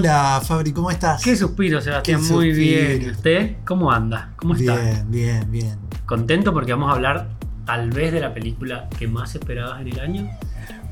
Hola 0.00 0.40
Fabri, 0.44 0.72
¿cómo 0.72 0.88
estás? 0.90 1.20
Qué 1.20 1.34
suspiro, 1.36 1.80
Sebastián. 1.80 2.20
Qué 2.20 2.32
Muy 2.32 2.54
suspiro. 2.54 2.56
bien. 2.88 3.02
¿Y 3.02 3.10
usted? 3.10 3.56
¿Cómo 3.66 3.90
anda? 3.90 4.32
¿Cómo 4.36 4.54
está? 4.54 4.76
Bien, 4.76 5.10
bien, 5.10 5.50
bien. 5.50 5.78
¿Contento 6.06 6.52
porque 6.52 6.70
vamos 6.72 6.90
a 6.90 6.94
hablar 6.94 7.30
tal 7.66 7.90
vez 7.90 8.12
de 8.12 8.20
la 8.20 8.32
película 8.32 8.88
que 8.98 9.08
más 9.08 9.34
esperabas 9.34 9.80
en 9.80 9.88
el 9.88 9.98
año? 9.98 10.30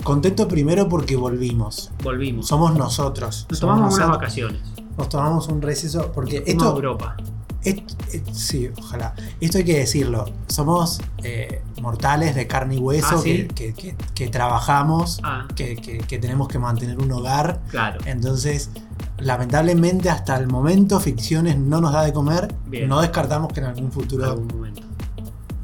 Contento 0.02 0.48
primero 0.48 0.88
porque 0.88 1.14
volvimos. 1.14 1.92
Volvimos. 2.02 2.48
Somos 2.48 2.74
nosotros. 2.76 3.46
Nos 3.48 3.58
Somos 3.60 3.76
tomamos 3.76 3.94
unas 3.94 4.08
vacaciones. 4.08 4.60
Nos 4.96 5.08
tomamos 5.08 5.46
un 5.46 5.62
receso 5.62 6.10
porque 6.12 6.40
Fuimos 6.42 6.48
a 6.48 6.66
esto, 6.66 6.74
Europa. 6.76 7.16
esto- 7.62 7.94
sí, 8.32 8.68
ojalá. 8.78 9.14
Esto 9.40 9.58
hay 9.58 9.64
que 9.64 9.78
decirlo. 9.78 10.24
Somos 10.48 11.00
eh, 11.22 11.62
mortales 11.80 12.34
de 12.34 12.48
carne 12.48 12.74
y 12.76 12.78
hueso 12.78 13.06
Ah, 13.16 13.18
¿sí? 13.22 13.46
que, 13.54 13.72
que- 13.72 13.74
que- 13.74 13.96
que 14.14 14.28
trabajamos, 14.28 15.20
Ah, 15.22 15.46
que 15.54 15.76
tenemos 16.20 16.48
que 16.48 16.58
mantener 16.58 16.98
un 16.98 17.12
hogar. 17.12 17.60
claro. 17.70 18.00
Entonces, 18.06 18.70
lamentablemente 19.18 20.10
hasta 20.10 20.36
el 20.36 20.46
momento 20.48 21.00
ficciones 21.00 21.58
no 21.58 21.80
nos 21.80 21.92
da 21.92 22.02
de 22.02 22.12
comer. 22.12 22.54
Bien. 22.66 22.88
No 22.88 23.00
descartamos 23.00 23.52
que 23.52 23.60
en 23.60 23.66
algún 23.66 23.84
En 23.86 23.92
futuro 23.92 24.24
algún 24.24 24.46
momento. 24.48 24.82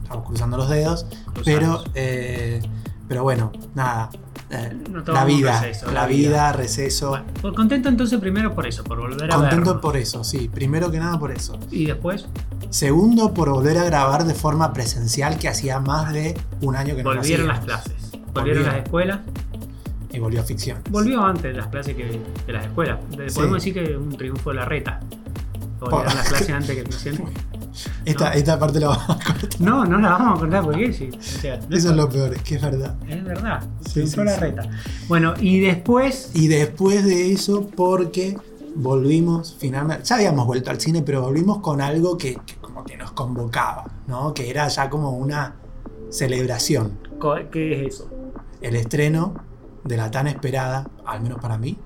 estamos 0.02 0.26
cruzando 0.26 0.56
los 0.56 0.68
dedos. 0.68 1.06
Cruzamos. 1.32 1.44
Pero, 1.44 1.84
eh, 1.94 2.62
pero 3.08 3.22
bueno, 3.22 3.52
nada. 3.74 4.10
eh, 4.50 4.76
No 4.90 5.00
la 5.12 5.24
vida, 5.24 5.60
receso, 5.60 5.86
la 5.86 5.92
la 5.92 6.06
vida, 6.06 6.28
vida. 6.30 6.52
receso. 6.52 7.10
Bueno, 7.42 7.54
contento 7.56 7.88
entonces 7.88 8.18
primero 8.20 8.54
por 8.54 8.66
eso, 8.66 8.82
por 8.84 8.98
volver 9.00 9.30
a 9.30 9.34
Contento 9.36 9.56
vernos. 9.66 9.82
por 9.82 9.96
eso, 9.96 10.24
sí. 10.24 10.48
Primero 10.52 10.90
que 10.90 10.98
nada 10.98 11.18
por 11.18 11.30
eso. 11.32 11.58
Y 11.70 11.86
después 11.86 12.26
Segundo, 12.70 13.32
por 13.34 13.50
volver 13.50 13.78
a 13.78 13.84
grabar 13.84 14.24
de 14.24 14.34
forma 14.34 14.72
presencial, 14.72 15.38
que 15.38 15.48
hacía 15.48 15.78
más 15.80 16.12
de 16.12 16.36
un 16.60 16.74
año 16.74 16.96
que 16.96 17.04
no 17.04 17.12
lo 17.12 17.20
volvieron 17.20 17.46
las 17.48 17.60
clases. 17.60 17.92
Volvieron. 18.10 18.32
Volvieron 18.34 18.64
las 18.64 18.76
escuelas. 18.84 19.20
Y 20.14 20.18
volvió 20.20 20.40
a 20.40 20.44
ficción. 20.44 20.78
Volvió 20.90 21.22
antes 21.24 21.42
de 21.42 21.52
las 21.54 21.66
clases 21.68 21.94
que 21.96 22.20
de 22.46 22.52
las 22.52 22.64
escuelas. 22.66 22.98
De- 23.16 23.28
Sí. 23.28 23.34
Podemos 23.36 23.56
decir 23.64 23.74
que 23.74 23.96
un 23.96 24.16
triunfo 24.16 24.50
de 24.50 24.56
la 24.56 24.64
reta. 24.64 25.00
Volvieron 25.80 26.14
las 26.14 26.28
clases 26.28 26.50
antes 26.50 26.76
que 26.76 26.82
ficción. 26.90 27.16
Esta, 28.04 28.28
No. 28.30 28.34
esta 28.36 28.58
parte 28.58 28.78
la 28.80 28.88
vamos 28.88 29.10
a 29.10 29.16
cortar. 29.16 29.60
No, 29.60 29.84
no 29.84 29.98
la 29.98 30.10
vamos 30.10 30.36
a 30.36 30.40
contar 30.40 30.62
porque 30.64 30.92
sí. 30.92 31.10
O 31.12 31.20
sea, 31.22 31.56
no 31.68 31.76
Eso 31.76 31.90
es 31.90 31.96
lo 31.96 32.08
peor, 32.08 32.32
es 32.34 32.42
que 32.42 32.54
es 32.54 32.62
verdad. 32.62 32.94
Es 33.08 33.24
verdad, 33.24 33.62
Sí, 33.84 34.06
sí, 34.06 34.16
la 34.22 34.36
reta. 34.36 34.62
Bueno, 35.08 35.34
y 35.40 35.58
después. 35.60 36.30
Y 36.34 36.46
después 36.46 37.04
de 37.04 37.32
eso, 37.32 37.68
porque 37.74 38.36
volvimos 38.76 39.56
finalmente, 39.58 40.04
ya 40.04 40.14
habíamos 40.16 40.46
vuelto 40.46 40.70
al 40.70 40.80
cine, 40.80 41.02
pero 41.02 41.22
volvimos 41.22 41.58
con 41.58 41.80
algo 41.80 42.16
que, 42.16 42.34
que 42.46 42.54
como 42.60 42.84
que 42.84 42.96
nos 42.96 43.10
convocaba, 43.12 43.84
¿no? 44.06 44.32
Que 44.32 44.48
era 44.50 44.68
ya 44.68 44.88
como 44.88 45.10
una 45.10 45.56
celebración. 46.10 46.98
¿Qué 47.50 47.86
es 47.86 47.94
eso? 47.94 48.08
El 48.60 48.76
estreno 48.76 49.34
de 49.84 49.96
la 49.96 50.10
tan 50.10 50.26
esperada, 50.26 50.88
al 51.06 51.20
menos 51.20 51.38
para 51.40 51.58
mí, 51.58 51.76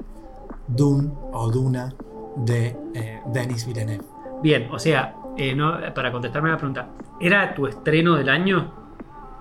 Dune 0.66 1.10
o 1.32 1.50
Duna 1.50 1.92
de 2.36 2.76
eh, 2.94 3.20
Denis 3.26 3.66
Villeneuve. 3.66 4.04
Bien, 4.42 4.68
o 4.72 4.78
sea, 4.78 5.14
eh, 5.36 5.54
no, 5.54 5.74
para 5.94 6.12
contestarme 6.12 6.50
la 6.50 6.56
pregunta, 6.56 6.86
¿era 7.20 7.54
tu 7.54 7.66
estreno 7.66 8.14
del 8.14 8.28
año? 8.28 8.72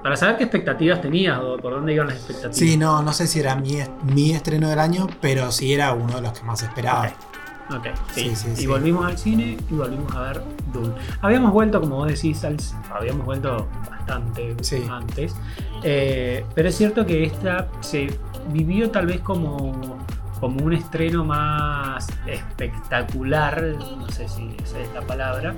Para 0.01 0.15
saber 0.15 0.37
qué 0.37 0.43
expectativas 0.45 1.01
tenías 1.01 1.39
o 1.39 1.57
por 1.57 1.73
dónde 1.73 1.93
iban 1.93 2.07
las 2.07 2.17
expectativas. 2.17 2.55
Sí, 2.57 2.77
no, 2.77 3.01
no 3.03 3.13
sé 3.13 3.27
si 3.27 3.39
era 3.39 3.55
mi, 3.55 3.75
est- 3.75 3.91
mi 4.03 4.31
estreno 4.31 4.69
del 4.69 4.79
año, 4.79 5.07
pero 5.21 5.51
sí 5.51 5.73
era 5.73 5.93
uno 5.93 6.15
de 6.15 6.21
los 6.21 6.33
que 6.33 6.43
más 6.45 6.61
esperaba. 6.63 7.11
Ok, 7.69 7.87
sí. 8.13 8.33
Sí, 8.35 8.55
sí, 8.55 8.63
y 8.63 8.67
volvimos 8.67 9.05
al 9.05 9.17
cine 9.17 9.57
y 9.69 9.73
volvimos 9.73 10.15
a 10.15 10.21
ver 10.21 10.41
Dune. 10.71 10.93
Habíamos 11.21 11.51
vuelto, 11.51 11.81
como 11.81 11.97
vos 11.97 12.07
decís, 12.07 12.41
al- 12.45 12.55
habíamos 12.91 13.25
vuelto 13.25 13.67
bastante 13.89 14.55
antes. 14.89 15.35
Eh, 15.83 16.45
pero 16.55 16.69
es 16.69 16.75
cierto 16.77 17.05
que 17.05 17.25
esta 17.25 17.67
se 17.81 18.07
vivió 18.49 18.89
tal 18.91 19.05
vez 19.07 19.19
como, 19.21 19.97
como 20.39 20.63
un 20.65 20.73
estreno 20.73 21.23
más 21.25 22.07
espectacular, 22.25 23.61
no 23.97 24.07
sé 24.09 24.27
si 24.27 24.55
esa 24.63 24.79
es 24.79 24.93
la 24.93 25.01
palabra, 25.01 25.53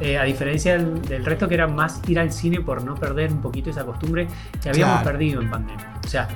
eh, 0.00 0.18
a 0.18 0.24
diferencia 0.24 0.76
del, 0.78 1.02
del 1.02 1.24
resto 1.24 1.48
que 1.48 1.54
era 1.54 1.66
más 1.66 2.00
ir 2.08 2.18
al 2.18 2.32
cine 2.32 2.60
por 2.60 2.82
no 2.84 2.94
perder 2.94 3.32
un 3.32 3.40
poquito 3.40 3.70
esa 3.70 3.84
costumbre 3.84 4.26
que 4.62 4.68
habíamos 4.70 5.02
Claro. 5.02 5.10
perdido 5.10 5.40
en 5.42 5.50
pandemia. 5.50 5.94
O 6.04 6.08
sea, 6.08 6.28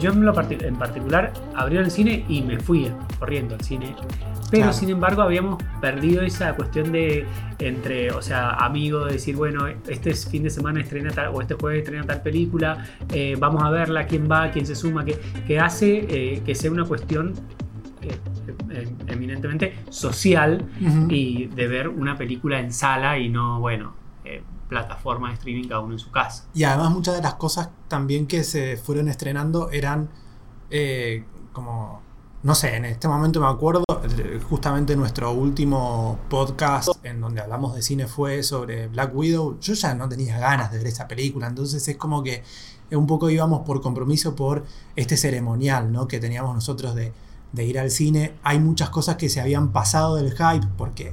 yo 0.00 0.10
en, 0.12 0.24
lo 0.24 0.34
en 0.50 0.76
particular 0.76 1.32
abrió 1.54 1.80
el 1.80 1.90
cine 1.90 2.24
y 2.28 2.42
me 2.42 2.58
fui 2.58 2.92
corriendo 3.18 3.54
al 3.54 3.62
cine. 3.62 3.94
Pero 4.50 4.64
Claro. 4.64 4.72
sin 4.72 4.90
embargo 4.90 5.22
habíamos 5.22 5.62
perdido 5.80 6.22
esa 6.22 6.54
cuestión 6.54 6.90
de 6.92 7.26
entre, 7.58 8.10
o 8.12 8.22
sea, 8.22 8.50
amigos, 8.50 9.06
de 9.08 9.12
decir, 9.14 9.36
bueno, 9.36 9.66
este 9.66 10.10
es 10.10 10.28
fin 10.28 10.42
de 10.42 10.50
semana 10.50 10.80
estrena 10.80 11.10
tal, 11.10 11.28
o 11.34 11.40
este 11.42 11.54
jueves 11.54 11.80
estrena 11.80 12.04
tal 12.04 12.22
película, 12.22 12.86
eh, 13.12 13.36
vamos 13.38 13.62
a 13.62 13.70
verla, 13.70 14.06
quién 14.06 14.28
va, 14.30 14.50
quién 14.50 14.64
se 14.66 14.74
suma, 14.74 15.04
que, 15.04 15.18
que 15.46 15.58
hace 15.60 16.06
eh, 16.08 16.42
que 16.46 16.54
sea 16.54 16.70
una 16.70 16.84
cuestión 16.84 17.34
eh, 18.00 18.16
eh, 18.70 18.88
eminentemente 19.08 19.76
social 19.90 20.64
y 21.10 21.46
de 21.46 21.66
ver 21.68 21.88
una 21.88 22.16
película 22.16 22.60
en 22.60 22.72
sala 22.72 23.18
y 23.18 23.28
no, 23.28 23.60
bueno, 23.60 23.92
eh, 24.24 24.42
plataforma 24.68 25.28
de 25.28 25.34
streaming 25.34 25.68
cada 25.68 25.80
uno 25.80 25.94
en 25.94 25.98
su 25.98 26.10
casa. 26.10 26.46
Y 26.54 26.62
además 26.64 26.90
muchas 26.92 27.16
de 27.16 27.22
las 27.22 27.34
cosas 27.34 27.70
también 27.88 28.26
que 28.26 28.44
se 28.44 28.76
fueron 28.76 29.08
estrenando 29.08 29.70
eran 29.70 30.08
eh, 30.70 31.24
como, 31.52 32.02
no 32.42 32.54
sé, 32.54 32.76
en 32.76 32.84
este 32.84 33.08
momento 33.08 33.40
me 33.40 33.46
acuerdo, 33.48 33.82
eh, 34.18 34.40
justamente 34.48 34.94
nuestro 34.96 35.32
último 35.32 36.18
podcast 36.28 36.88
en 37.04 37.20
donde 37.20 37.40
hablamos 37.40 37.74
de 37.74 37.82
cine 37.82 38.06
fue 38.06 38.42
sobre 38.42 38.86
Black 38.88 39.14
Widow, 39.14 39.58
yo 39.60 39.74
ya 39.74 39.94
no 39.94 40.08
tenía 40.08 40.38
ganas 40.38 40.70
de 40.70 40.78
ver 40.78 40.86
esa 40.86 41.08
película, 41.08 41.48
entonces 41.48 41.86
es 41.88 41.96
como 41.96 42.22
que 42.22 42.42
un 42.92 43.06
poco 43.06 43.28
íbamos 43.28 43.62
por 43.66 43.80
compromiso 43.82 44.34
por 44.36 44.64
este 44.96 45.16
ceremonial 45.16 45.92
¿no? 45.92 46.06
que 46.08 46.20
teníamos 46.20 46.54
nosotros 46.54 46.94
de, 46.94 47.12
de 47.52 47.64
ir 47.64 47.78
al 47.78 47.90
cine. 47.90 48.34
Hay 48.42 48.60
muchas 48.60 48.88
cosas 48.90 49.16
que 49.16 49.28
se 49.28 49.40
habían 49.40 49.72
pasado 49.72 50.14
del 50.16 50.30
hype 50.32 50.66
porque 50.78 51.12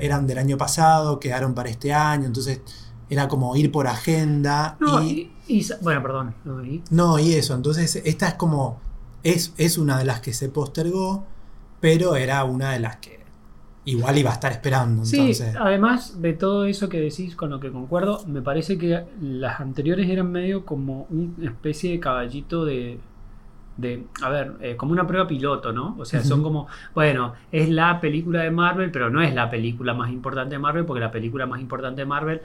eran 0.00 0.26
del 0.26 0.38
año 0.38 0.58
pasado, 0.58 1.18
quedaron 1.20 1.54
para 1.54 1.70
este 1.70 1.94
año, 1.94 2.26
entonces 2.26 2.60
era 3.08 3.28
como 3.28 3.54
ir 3.56 3.72
por 3.72 3.86
agenda. 3.86 4.76
No, 4.80 5.02
y, 5.02 5.32
y, 5.48 5.54
y 5.58 5.62
sa- 5.62 5.78
bueno, 5.80 6.02
perdón, 6.02 6.34
no, 6.44 6.62
y- 6.64 6.82
no, 6.90 7.18
y 7.18 7.32
eso, 7.34 7.54
entonces 7.54 7.96
esta 8.04 8.28
es 8.28 8.34
como, 8.34 8.78
es, 9.24 9.54
es 9.58 9.78
una 9.78 9.98
de 9.98 10.04
las 10.04 10.20
que 10.20 10.32
se 10.32 10.48
postergó, 10.48 11.24
pero 11.80 12.14
era 12.14 12.44
una 12.44 12.72
de 12.72 12.80
las 12.80 12.96
que 12.96 13.24
igual 13.86 14.16
iba 14.18 14.30
a 14.30 14.34
estar 14.34 14.52
esperando. 14.52 15.04
Sí, 15.04 15.32
además 15.58 16.22
de 16.22 16.32
todo 16.34 16.64
eso 16.64 16.88
que 16.88 17.00
decís 17.00 17.34
con 17.34 17.50
lo 17.50 17.60
que 17.60 17.70
concuerdo, 17.70 18.24
me 18.26 18.42
parece 18.42 18.78
que 18.78 19.04
las 19.20 19.60
anteriores 19.60 20.08
eran 20.08 20.30
medio 20.30 20.64
como 20.64 21.06
una 21.10 21.50
especie 21.50 21.90
de 21.92 22.00
caballito 22.00 22.64
de, 22.64 22.98
de 23.76 24.06
a 24.22 24.28
ver, 24.30 24.54
eh, 24.60 24.76
como 24.76 24.92
una 24.92 25.06
prueba 25.06 25.26
piloto, 25.26 25.72
¿no? 25.72 25.96
O 25.98 26.04
sea, 26.04 26.22
son 26.22 26.42
como, 26.42 26.66
bueno, 26.94 27.34
es 27.50 27.68
la 27.68 28.00
película 28.00 28.42
de 28.42 28.50
Marvel, 28.50 28.90
pero 28.90 29.10
no 29.10 29.20
es 29.20 29.34
la 29.34 29.50
película 29.50 29.94
más 29.94 30.10
importante 30.10 30.54
de 30.54 30.58
Marvel, 30.58 30.84
porque 30.84 31.00
la 31.00 31.10
película 31.10 31.46
más 31.46 31.60
importante 31.60 32.02
de 32.02 32.06
Marvel 32.06 32.40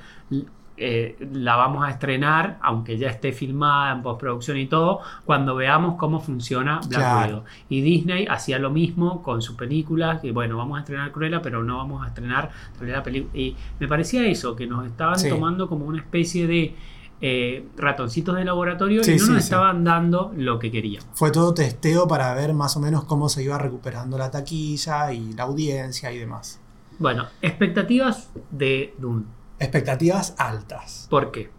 eh, 0.79 1.17
la 1.33 1.55
vamos 1.57 1.85
a 1.85 1.89
estrenar, 1.91 2.57
aunque 2.61 2.97
ya 2.97 3.09
esté 3.09 3.31
filmada 3.33 3.91
en 3.93 4.01
postproducción 4.01 4.57
y 4.57 4.67
todo, 4.67 5.01
cuando 5.25 5.55
veamos 5.55 5.95
cómo 5.97 6.19
funciona 6.19 6.79
Black 6.87 6.89
Claro. 7.01 7.27
Widow. 7.27 7.43
Y 7.69 7.81
Disney 7.81 8.25
hacía 8.29 8.57
lo 8.59 8.69
mismo 8.69 9.21
con 9.21 9.41
sus 9.41 9.55
películas, 9.55 10.21
que 10.21 10.31
bueno, 10.31 10.57
vamos 10.57 10.77
a 10.77 10.81
estrenar 10.81 11.11
Cruella, 11.11 11.41
pero 11.41 11.63
no 11.63 11.77
vamos 11.77 12.03
a 12.03 12.07
estrenar 12.07 12.49
la 12.81 13.03
película. 13.03 13.31
Y 13.37 13.55
me 13.79 13.87
parecía 13.87 14.25
eso, 14.25 14.55
que 14.55 14.65
nos 14.67 14.85
estaban 14.87 15.19
Sí. 15.19 15.29
tomando 15.29 15.67
como 15.67 15.85
una 15.85 15.99
especie 15.99 16.47
de 16.47 16.75
eh, 17.21 17.65
ratoncitos 17.75 18.33
de 18.37 18.45
laboratorio 18.45 19.03
Sí, 19.03 19.11
y 19.11 19.17
no 19.17 19.25
sí, 19.25 19.31
nos 19.33 19.43
estaban 19.43 19.83
dando 19.83 20.31
lo 20.37 20.57
que 20.57 20.71
queríamos. 20.71 21.05
fue 21.15 21.31
todo 21.31 21.53
testeo 21.53 22.07
para 22.07 22.33
ver 22.33 22.53
más 22.53 22.77
o 22.77 22.79
menos 22.79 23.03
cómo 23.03 23.27
se 23.27 23.43
iba 23.43 23.57
recuperando 23.57 24.17
la 24.17 24.31
taquilla 24.31 25.11
y 25.11 25.33
la 25.33 25.43
audiencia 25.43 26.13
y 26.13 26.17
demás. 26.17 26.61
Bueno, 26.97 27.25
expectativas 27.41 28.29
de 28.51 28.93
Dune. 28.97 29.25
Expectativas 29.59 30.33
altas. 30.37 31.07
¿Por 31.09 31.31
qué? 31.31 31.49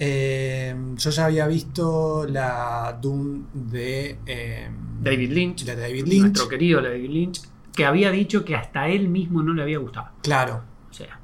Eh, 0.00 0.76
yo 0.96 1.10
ya 1.10 1.24
había 1.26 1.46
visto 1.48 2.24
la 2.28 2.96
Doom 3.00 3.44
de 3.52 4.18
eh, 4.26 4.70
David 5.00 5.30
Lynch, 5.32 5.64
de 5.64 5.74
David 5.76 6.06
Lynch. 6.06 6.20
nuestro 6.22 6.48
querido 6.48 6.80
David 6.80 7.10
Lynch, 7.10 7.42
que 7.74 7.84
había 7.84 8.10
dicho 8.10 8.44
que 8.44 8.54
hasta 8.54 8.88
él 8.88 9.08
mismo 9.08 9.42
no 9.42 9.52
le 9.54 9.62
había 9.62 9.78
gustado. 9.78 10.08
Claro. 10.22 10.62
O 10.90 10.92
sea, 10.92 11.18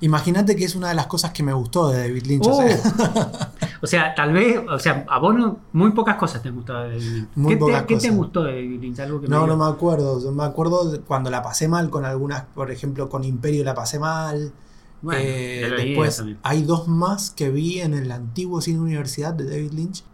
Imagínate 0.00 0.54
que 0.56 0.64
es 0.64 0.74
una 0.76 0.88
de 0.90 0.94
las 0.94 1.06
cosas 1.08 1.32
que 1.32 1.42
me 1.42 1.52
gustó 1.52 1.88
de 1.90 1.98
David 2.08 2.24
Lynch. 2.26 2.46
o 2.46 2.50
Oh. 2.50 2.62
sea, 2.68 3.52
O 3.82 3.86
sea, 3.86 4.14
tal 4.16 4.32
vez, 4.32 4.60
o 4.68 4.78
sea, 4.80 5.04
a 5.08 5.18
vos 5.20 5.34
no- 5.36 5.58
muy 5.72 5.92
pocas 5.92 6.16
cosas 6.16 6.42
te 6.42 6.48
han 6.48 6.56
gustado 6.56 6.82
de 6.84 6.90
David 6.90 7.02
Lynch. 7.12 7.28
Muy 7.36 7.52
¿Qué, 7.54 7.56
pocas 7.58 7.80
te, 7.82 7.86
qué 7.86 7.94
te 7.94 8.00
cosas. 8.08 8.16
gustó 8.16 8.42
de 8.44 8.52
David 8.54 8.80
Lynch? 8.80 8.98
Algo 9.00 9.20
que 9.20 9.28
no, 9.28 9.42
me 9.42 9.46
no 9.48 9.56
me 9.56 9.64
acuerdo. 9.72 10.20
Yo 10.22 10.32
me 10.32 10.42
acuerdo 10.44 11.00
cuando 11.06 11.30
la 11.30 11.42
pasé 11.42 11.68
mal 11.68 11.88
con 11.90 12.04
algunas, 12.04 12.42
por 12.54 12.70
ejemplo, 12.72 13.08
con 13.08 13.22
Imperio 13.22 13.62
la 13.62 13.74
pasé 13.74 13.98
mal. 14.00 14.52
Bueno, 15.02 15.20
Eh, 15.22 15.70
después 15.76 16.22
hay 16.42 16.62
dos 16.62 16.88
más 16.88 17.30
que 17.30 17.50
vi 17.50 17.80
en 17.80 17.94
el 17.94 18.10
antiguo 18.10 18.60
cine 18.60 18.80
universidad 18.80 19.32
de 19.34 19.44
David 19.48 19.72
Lynch. 19.72 20.04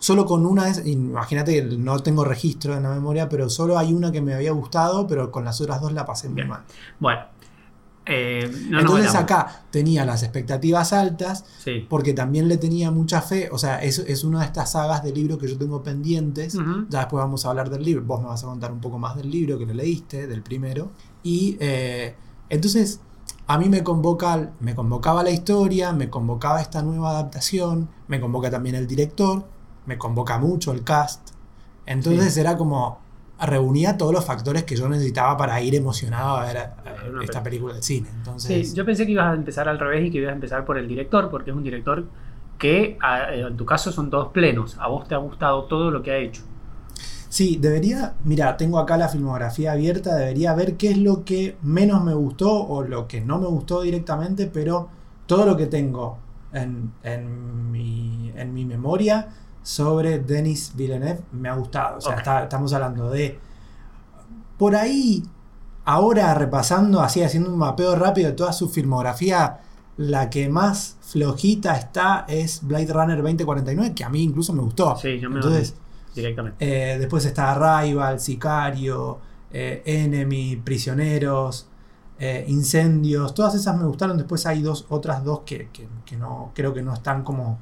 Solo 0.00 0.26
con 0.26 0.44
una, 0.44 0.68
es- 0.68 0.84
imagínate 0.86 1.54
que 1.54 1.76
no 1.76 1.98
tengo 2.00 2.24
registro 2.24 2.76
en 2.76 2.82
la 2.82 2.90
memoria, 2.90 3.28
pero 3.28 3.48
solo 3.48 3.78
hay 3.78 3.92
una 3.92 4.10
que 4.12 4.20
me 4.20 4.34
había 4.34 4.52
gustado, 4.52 5.06
pero 5.06 5.30
con 5.30 5.44
las 5.44 5.60
otras 5.60 5.80
dos 5.80 5.92
la 5.92 6.04
pasé 6.04 6.28
muy 6.28 6.36
Bien. 6.36 6.48
mal. 6.48 6.62
Bueno, 7.00 7.22
Eh, 8.06 8.50
no 8.68 8.80
Entonces 8.80 9.14
acá 9.14 9.64
tenía 9.70 10.04
las 10.04 10.22
expectativas 10.22 10.92
altas 10.92 11.42
Sí. 11.64 11.86
porque 11.88 12.12
también 12.12 12.48
le 12.48 12.58
tenía 12.58 12.90
mucha 12.90 13.22
fe. 13.22 13.48
O 13.50 13.56
sea, 13.56 13.82
es, 13.82 13.98
es 13.98 14.24
una 14.24 14.40
de 14.40 14.44
estas 14.44 14.72
sagas 14.72 15.02
de 15.02 15.10
libros 15.10 15.38
que 15.38 15.48
yo 15.48 15.56
tengo 15.56 15.82
pendientes. 15.82 16.52
Ya 16.90 16.98
después 16.98 17.22
vamos 17.22 17.46
a 17.46 17.48
hablar 17.48 17.70
del 17.70 17.82
libro. 17.82 18.04
Vos 18.04 18.20
me 18.20 18.26
vas 18.26 18.44
a 18.44 18.46
contar 18.46 18.72
un 18.72 18.80
poco 18.82 18.98
más 18.98 19.16
del 19.16 19.30
libro 19.30 19.58
que 19.58 19.64
lo 19.64 19.72
leíste, 19.72 20.26
del 20.26 20.42
primero. 20.42 20.90
Y 21.22 21.56
eh, 21.60 22.14
entonces 22.50 23.00
a 23.46 23.58
mí 23.58 23.68
me 23.68 23.82
convoca, 23.82 24.50
me 24.60 24.74
convocaba 24.74 25.22
la 25.22 25.30
historia, 25.30 25.92
me 25.92 26.08
convocaba 26.10 26.60
esta 26.60 26.82
nueva 26.82 27.10
adaptación, 27.10 27.88
me 28.08 28.20
convoca 28.20 28.50
también 28.50 28.74
el 28.76 28.86
director, 28.86 29.44
me 29.86 29.98
convoca 29.98 30.38
mucho 30.38 30.72
el 30.72 30.82
cast. 30.84 31.30
Entonces 31.86 32.34
Sí. 32.34 32.40
era 32.40 32.56
como 32.56 33.00
reunía 33.38 33.98
todos 33.98 34.12
los 34.12 34.24
factores 34.24 34.64
que 34.64 34.76
yo 34.76 34.88
necesitaba 34.88 35.36
para 35.36 35.60
ir 35.60 35.74
emocionado 35.74 36.36
a 36.36 36.44
ver 36.46 36.56
eh, 36.56 36.70
esta 37.22 37.42
película 37.42 37.74
del 37.74 37.82
cine. 37.82 38.08
Sí, 38.08 38.14
Entonces, 38.18 38.74
yo 38.74 38.84
pensé 38.86 39.04
que 39.04 39.12
ibas 39.12 39.26
a 39.32 39.34
empezar 39.34 39.68
al 39.68 39.78
revés 39.78 40.06
y 40.06 40.10
que 40.10 40.18
ibas 40.18 40.30
a 40.30 40.34
empezar 40.34 40.64
por 40.64 40.78
el 40.78 40.88
director, 40.88 41.28
porque 41.30 41.50
es 41.50 41.56
un 41.56 41.62
director 41.64 42.04
que 42.58 42.96
a- 43.02 43.34
en 43.34 43.56
tu 43.56 43.66
caso 43.66 43.92
son 43.92 44.08
todos 44.08 44.28
plenos. 44.28 44.78
A 44.78 44.86
vos 44.88 45.06
te 45.08 45.14
ha 45.14 45.18
gustado 45.18 45.64
todo 45.64 45.90
lo 45.90 46.02
que 46.02 46.12
ha 46.12 46.16
hecho. 46.16 46.42
Sí, 47.34 47.58
debería, 47.60 48.14
mira, 48.22 48.56
tengo 48.56 48.78
acá 48.78 48.96
la 48.96 49.08
filmografía 49.08 49.72
abierta, 49.72 50.14
debería 50.14 50.54
ver 50.54 50.76
qué 50.76 50.90
es 50.92 50.98
lo 50.98 51.24
que 51.24 51.56
menos 51.62 52.00
me 52.04 52.14
gustó 52.14 52.48
o 52.64 52.84
lo 52.84 53.08
que 53.08 53.20
no 53.20 53.40
me 53.40 53.48
gustó 53.48 53.82
directamente, 53.82 54.46
pero 54.46 54.88
todo 55.26 55.44
lo 55.44 55.56
que 55.56 55.66
tengo 55.66 56.16
en, 56.52 56.92
en 57.02 57.72
mi, 57.72 58.30
en 58.36 58.54
mi 58.54 58.64
memoria 58.64 59.30
sobre 59.64 60.20
Denis 60.20 60.74
Villeneuve 60.76 61.22
me 61.32 61.48
ha 61.48 61.56
gustado. 61.56 61.98
O 61.98 62.00
sea, 62.00 62.12
está- 62.18 62.44
estamos 62.44 62.72
hablando 62.72 63.10
de... 63.10 63.36
Por 64.56 64.76
ahí, 64.76 65.24
ahora 65.84 66.34
repasando, 66.34 67.00
así 67.00 67.20
haciendo 67.22 67.50
un 67.50 67.58
mapeo 67.58 67.96
rápido 67.96 68.28
de 68.28 68.34
toda 68.36 68.52
su 68.52 68.68
filmografía, 68.68 69.58
la 69.96 70.30
que 70.30 70.48
más 70.48 70.96
flojita 71.00 71.74
está 71.76 72.24
es 72.28 72.60
Blade 72.62 72.92
Runner 72.92 73.16
2049, 73.20 73.92
que 73.94 74.04
a 74.04 74.08
mí 74.08 74.22
incluso 74.22 74.52
me 74.52 74.62
gustó. 74.62 74.96
Sí, 74.96 75.18
yo 75.18 75.28
me 75.30 75.36
Entonces, 75.36 75.74
directamente. 76.14 76.64
eh, 76.94 76.98
después 76.98 77.24
está 77.24 77.52
Arrival, 77.52 78.20
Sicario, 78.20 79.18
eh, 79.52 79.82
Enemy, 79.84 80.56
Prisioneros, 80.64 81.68
eh, 82.18 82.44
Incendios. 82.48 83.34
Todas 83.34 83.54
esas 83.54 83.76
me 83.78 83.84
gustaron. 83.86 84.16
Después 84.16 84.46
hay 84.46 84.62
dos, 84.62 84.86
otras 84.88 85.24
dos 85.24 85.40
que, 85.40 85.68
que- 85.72 85.88
que 86.04 86.16
no 86.16 86.52
creo 86.54 86.72
que 86.72 86.82
no 86.82 86.92
están 86.94 87.22
como. 87.24 87.58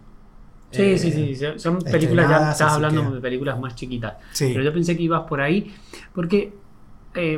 Sí, 0.71 0.83
eh, 0.83 0.99
sí, 0.99 1.11
sí, 1.13 1.37
son- 1.59 1.79
películas, 1.81 2.31
ya 2.31 2.51
estás 2.53 2.73
hablando 2.73 3.09
que- 3.09 3.15
de 3.17 3.21
películas 3.21 3.59
más 3.61 3.75
chiquitas. 3.75 4.15
Sí. 4.33 4.51
Pero 4.53 4.65
yo 4.65 4.73
pensé 4.73 4.97
que 4.97 5.03
ibas 5.03 5.23
por 5.29 5.41
ahí, 5.43 5.71
porque, 6.15 6.55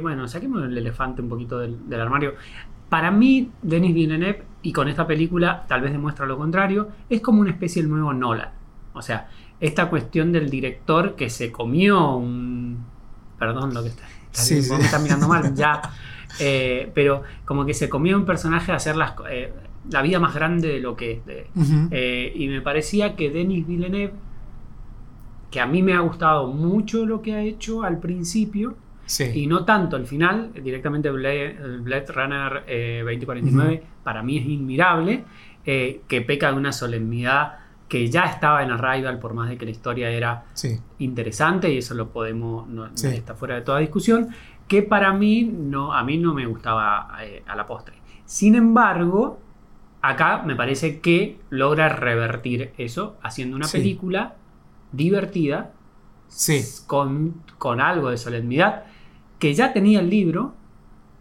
bueno, 0.03 0.29
saquemos 0.29 0.63
el 0.65 0.77
elefante 0.79 1.21
un 1.21 1.29
poquito 1.29 1.59
del, 1.59 1.89
del 1.89 2.01
armario. 2.01 2.35
Para 2.89 3.11
mí, 3.11 3.51
Denis 3.61 3.93
Villeneuve, 3.93 4.45
y 4.63 4.73
con 4.73 4.87
esta 4.89 5.05
película 5.07 5.65
tal 5.67 5.81
vez 5.81 5.91
demuestra 5.93 6.27
lo 6.27 6.37
contrario, 6.39 6.89
es 7.11 7.21
como 7.21 7.41
una 7.41 7.51
especie 7.51 7.83
del 7.83 7.91
nuevo 7.91 8.13
Nolan. 8.13 8.51
O 8.93 9.03
sea, 9.03 9.29
esta 9.61 9.89
cuestión 9.89 10.33
del 10.33 10.51
director 10.51 11.15
que 11.17 11.31
se 11.31 11.51
comió 11.53 12.17
un... 12.17 12.85
Perdón 13.39 13.73
lo 13.75 13.83
que 13.83 13.89
está... 13.91 14.05
está 14.27 14.43
Sí, 14.43 14.63
sí. 14.63 14.73
mirando 15.03 15.29
mal, 15.29 15.55
ya. 15.57 15.81
Eh, 16.41 16.91
pero 16.95 17.23
como 17.45 17.65
que 17.65 17.75
se 17.75 17.89
comió 17.89 18.17
un 18.17 18.25
personaje 18.25 18.73
a 18.73 18.77
hacer 18.77 18.97
las, 18.97 19.15
eh, 19.31 19.53
la 19.91 20.03
vida 20.03 20.19
más 20.19 20.35
grande 20.35 20.69
de 20.69 20.81
lo 20.81 20.97
que 20.97 21.13
es. 21.13 21.27
de- 21.27 21.47
eh, 21.93 22.33
y 22.35 22.49
me 22.49 22.61
parecía 22.61 23.15
que 23.17 23.31
Denis 23.31 23.67
Villeneuve, 23.67 24.13
que 25.51 25.61
a 25.61 25.67
mí 25.67 25.83
me 25.83 25.93
ha 25.95 26.01
gustado 26.01 26.49
mucho 26.49 27.07
lo 27.07 27.23
que 27.23 27.35
ha 27.35 27.41
hecho 27.43 27.85
al 27.85 28.01
principio, 28.01 28.77
sí. 29.07 29.31
y 29.35 29.47
no 29.47 29.65
tanto 29.65 29.95
al 29.97 30.07
final, 30.07 30.51
directamente 30.63 31.11
Blade, 31.11 31.57
Blade 31.83 32.07
Runner 32.13 32.65
eh, 32.67 33.01
2049 33.05 33.83
para 34.03 34.23
mí 34.23 34.39
es 34.39 34.47
inmirable, 34.47 35.25
que 35.65 36.25
peca 36.27 36.51
de 36.51 36.59
una 36.59 36.73
solemnidad 36.73 37.59
que 37.89 38.09
ya 38.11 38.25
estaba 38.25 38.63
en 38.63 38.71
Arrival, 38.71 39.19
por 39.19 39.35
más 39.35 39.49
de 39.49 39.59
que 39.59 39.65
la 39.67 39.71
historia 39.71 40.11
era 40.11 40.45
sí. 40.55 40.81
interesante, 40.99 41.73
y 41.73 41.79
eso 41.79 41.95
lo 41.95 42.11
podemos, 42.11 42.67
no, 42.69 42.89
no 42.89 42.97
Sí. 42.97 43.09
está 43.09 43.35
fuera 43.35 43.55
de 43.57 43.61
toda 43.63 43.79
discusión, 43.79 44.29
que 44.69 44.83
para 44.83 45.13
mí 45.13 45.43
no, 45.45 45.93
a 45.93 46.03
mí 46.03 46.17
no 46.19 46.33
me 46.35 46.47
gustaba 46.47 47.09
eh, 47.23 47.43
a 47.47 47.55
la 47.55 47.67
postre. 47.67 47.97
Sin 48.25 48.55
embargo, 48.55 49.39
acá 50.01 50.43
me 50.45 50.57
parece 50.57 51.01
que 51.01 51.39
logra 51.51 51.89
revertir 51.91 52.73
eso 52.79 53.17
haciendo 53.23 53.57
una 53.57 53.67
Sí. 53.67 53.79
película 53.79 54.35
divertida, 54.93 55.73
Sí. 56.29 56.63
con, 56.87 57.43
con 57.59 57.81
algo 57.81 58.11
de 58.11 58.17
solemnidad, 58.17 58.85
que 59.39 59.55
ya 59.55 59.73
tenía 59.73 60.01
el 60.01 60.09
libro, 60.11 60.55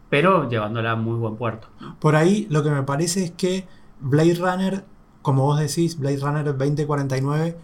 pero 0.10 0.50
llevándola 0.50 0.92
a 0.92 0.95
muy 0.95 1.18
buen 1.18 1.36
puerto. 1.36 1.68
Por 2.00 2.15
ahí 2.15 2.48
lo 2.50 2.63
que 2.63 2.69
me 2.71 2.83
parece 2.83 3.25
es 3.25 3.31
que 3.31 3.68
Blade 4.00 4.36
Runner, 4.36 4.83
como 5.24 5.44
vos 5.44 5.60
decís, 5.60 5.98
Blade 5.98 6.18
Runner 6.18 6.46
2049, 6.46 7.58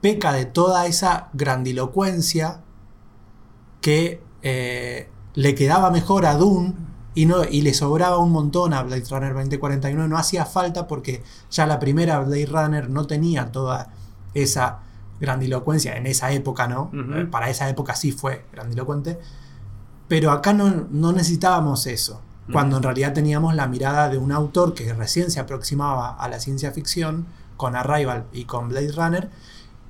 peca 0.00 0.32
de 0.32 0.46
toda 0.46 0.86
esa 0.86 1.28
grandilocuencia 1.34 2.62
que 3.80 4.20
eh, 4.42 5.08
le 5.34 5.54
quedaba 5.54 5.90
mejor 5.90 6.26
a 6.26 6.34
Dune 6.34 6.74
y, 7.14 7.26
no, 7.26 7.44
y 7.44 7.60
le 7.60 7.74
sobraba 7.74 8.18
un 8.18 8.32
montón 8.32 8.72
a 8.72 8.82
Blade 8.82 9.04
Runner 9.10 9.34
2049. 9.34 10.08
No 10.08 10.16
hacía 10.16 10.46
falta 10.46 10.86
porque 10.86 11.22
ya 11.50 11.66
la 11.66 11.78
primera 11.78 12.18
Blade 12.20 12.46
Runner 12.46 12.90
no 12.90 13.06
tenía 13.06 13.52
toda 13.52 13.92
esa 14.34 14.80
grandilocuencia 15.20 15.96
en 15.96 16.06
esa 16.06 16.32
época, 16.32 16.66
¿no? 16.66 16.90
Para 17.30 17.50
esa 17.50 17.68
época 17.68 17.94
sí 17.94 18.10
fue 18.10 18.46
grandilocuente. 18.52 19.20
Pero 20.08 20.30
acá 20.30 20.52
no, 20.52 20.88
no 20.90 21.12
necesitábamos 21.12 21.86
eso. 21.86 22.20
Cuando 22.52 22.76
en 22.76 22.82
realidad 22.82 23.12
teníamos 23.12 23.54
la 23.54 23.66
mirada 23.66 24.08
de 24.08 24.18
un 24.18 24.32
autor 24.32 24.74
que 24.74 24.92
recién 24.94 25.30
se 25.30 25.40
aproximaba 25.40 26.10
a 26.10 26.28
la 26.28 26.38
ciencia 26.38 26.72
ficción 26.72 27.26
con 27.56 27.76
Arrival 27.76 28.26
y 28.32 28.44
con 28.44 28.68
Blade 28.68 28.92
Runner 28.92 29.30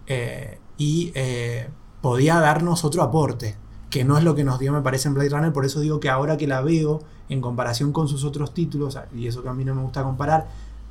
eh, 0.07 0.59
y 0.77 1.13
eh, 1.15 1.69
podía 2.01 2.39
darnos 2.39 2.85
otro 2.85 3.03
aporte, 3.03 3.57
que 3.91 4.05
no 4.05 4.19
es 4.19 4.25
lo 4.25 4.35
que 4.35 4.45
nos 4.45 4.59
dio, 4.59 4.73
me 4.73 4.81
parece, 4.81 5.09
en 5.09 5.15
Blade 5.15 5.31
Runner. 5.31 5.53
Por 5.53 5.65
eso 5.65 5.81
digo 5.81 6.01
que 6.01 6.09
ahora 6.09 6.37
que 6.37 6.47
la 6.47 6.61
veo 6.61 7.03
en 7.29 7.41
comparación 7.41 7.93
con 7.93 8.09
sus 8.09 8.25
otros 8.25 8.53
títulos, 8.53 8.99
y 9.15 9.27
eso 9.27 9.43
que 9.43 9.49
a 9.49 9.55
mí 9.55 9.65
no 9.65 9.75
me 9.75 9.83
gusta 9.83 10.03
comparar, 10.03 10.49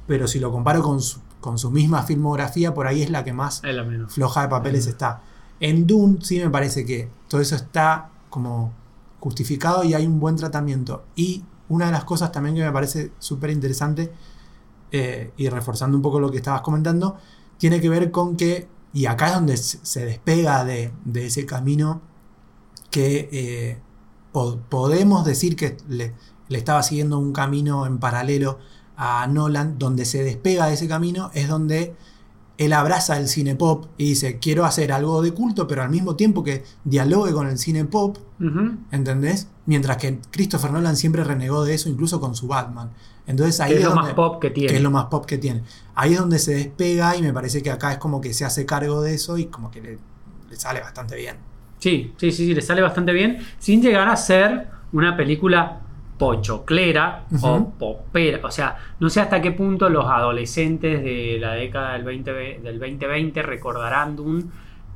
pero 0.07 0.27
si 0.27 0.39
lo 0.39 0.51
comparo 0.51 0.81
con 0.81 1.01
su, 1.01 1.19
con 1.39 1.57
su 1.57 1.71
misma 1.71 2.03
filmografía, 2.03 2.73
por 2.73 2.87
ahí 2.87 3.01
es 3.01 3.09
la 3.09 3.23
que 3.23 3.33
más 3.33 3.61
la 3.63 3.85
floja 4.07 4.43
de 4.43 4.47
papeles 4.47 4.87
está. 4.87 5.21
En 5.59 5.85
Dune 5.85 6.17
sí 6.21 6.39
me 6.39 6.49
parece 6.49 6.85
que 6.85 7.09
todo 7.27 7.41
eso 7.41 7.55
está 7.55 8.09
como 8.29 8.73
justificado 9.19 9.83
y 9.83 9.93
hay 9.93 10.07
un 10.07 10.19
buen 10.19 10.35
tratamiento. 10.35 11.03
Y 11.15 11.43
una 11.71 11.85
de 11.87 11.91
las 11.91 12.03
cosas 12.03 12.31
también 12.31 12.55
que 12.55 12.63
me 12.63 12.71
parece 12.71 13.11
súper 13.19 13.49
interesante, 13.49 14.11
eh, 14.91 15.31
y 15.37 15.47
reforzando 15.49 15.95
un 15.97 16.03
poco 16.03 16.19
lo 16.19 16.29
que 16.29 16.37
estabas 16.37 16.61
comentando, 16.61 17.17
tiene 17.57 17.79
que 17.79 17.89
ver 17.89 18.11
con 18.11 18.35
que, 18.35 18.67
y 18.93 19.05
acá 19.05 19.27
es 19.27 19.33
donde 19.33 19.57
se 19.57 20.05
despega 20.05 20.65
de, 20.65 20.91
de 21.05 21.25
ese 21.27 21.45
camino 21.45 22.01
que 22.89 23.29
eh, 23.31 23.79
po- 24.33 24.59
podemos 24.69 25.23
decir 25.25 25.55
que 25.55 25.77
le, 25.87 26.13
le 26.49 26.57
estaba 26.57 26.83
siguiendo 26.83 27.17
un 27.17 27.31
camino 27.31 27.85
en 27.85 27.99
paralelo 27.99 28.59
a 28.97 29.25
Nolan, 29.27 29.79
donde 29.79 30.03
se 30.03 30.23
despega 30.23 30.67
de 30.67 30.73
ese 30.73 30.87
camino, 30.89 31.31
es 31.33 31.47
donde 31.47 31.95
él 32.65 32.73
abraza 32.73 33.17
el 33.17 33.27
cine 33.27 33.55
pop 33.55 33.85
y 33.97 34.09
dice, 34.09 34.37
quiero 34.39 34.65
hacer 34.65 34.91
algo 34.91 35.21
de 35.21 35.31
culto, 35.33 35.67
pero 35.67 35.81
al 35.83 35.89
mismo 35.89 36.15
tiempo 36.15 36.43
que 36.43 36.63
dialogue 36.83 37.31
con 37.33 37.47
el 37.47 37.57
cine 37.57 37.85
pop, 37.85 38.17
Ujú. 38.39 38.77
¿entendés? 38.91 39.47
Mientras 39.65 39.97
que 39.97 40.19
Christopher 40.31 40.71
Nolan 40.71 40.95
siempre 40.95 41.23
renegó 41.23 41.63
de 41.65 41.73
eso, 41.73 41.89
incluso 41.89 42.19
con 42.19 42.35
su 42.35 42.47
Batman. 42.47 42.89
Entonces 43.27 43.59
ahí 43.61 43.71
Que 43.73 43.77
es 43.77 43.83
lo 43.83 43.89
donde- 43.91 44.03
más 44.07 44.13
pop 44.13 44.41
que 44.41 44.49
tiene. 44.49 44.69
que 44.69 44.75
es 44.77 44.81
lo 44.81 44.91
más 44.91 45.05
pop 45.05 45.25
que 45.25 45.37
tiene. 45.37 45.63
Ahí 45.95 46.13
es 46.13 46.19
donde 46.19 46.39
se 46.39 46.53
despega 46.55 47.15
y 47.15 47.21
me 47.21 47.31
parece 47.33 47.61
que 47.63 47.71
acá 47.71 47.91
es 47.93 47.97
como 47.97 48.19
que 48.21 48.33
se 48.33 48.45
hace 48.45 48.65
cargo 48.65 49.01
de 49.01 49.13
eso 49.13 49.37
y 49.37 49.45
como 49.45 49.69
que 49.71 49.81
le, 49.81 49.97
le 50.49 50.55
sale 50.55 50.81
bastante 50.81 51.15
bien. 51.15 51.37
Sí, 51.79 52.13
sí, 52.17 52.31
sí, 52.31 52.45
sí, 52.47 52.53
le 52.53 52.61
sale 52.61 52.81
bastante 52.81 53.11
bien, 53.13 53.37
sin 53.59 53.81
llegar 53.81 54.07
a 54.07 54.15
ser 54.15 54.67
una 54.93 55.15
película 55.17 55.81
pochoclera 56.21 57.23
o 57.41 57.71
popera. 57.77 58.39
O 58.43 58.51
sea, 58.51 58.77
no 58.99 59.09
sé 59.09 59.21
hasta 59.21 59.41
qué 59.41 59.51
punto 59.51 59.89
los 59.89 60.05
adolescentes 60.05 61.03
de 61.03 61.37
la 61.39 61.53
década 61.53 61.93
del, 61.93 62.03
20, 62.03 62.31
ve- 62.31 62.59
del 62.63 62.79
2020 62.79 63.41
recordarán 63.41 64.15
Dune 64.15 64.43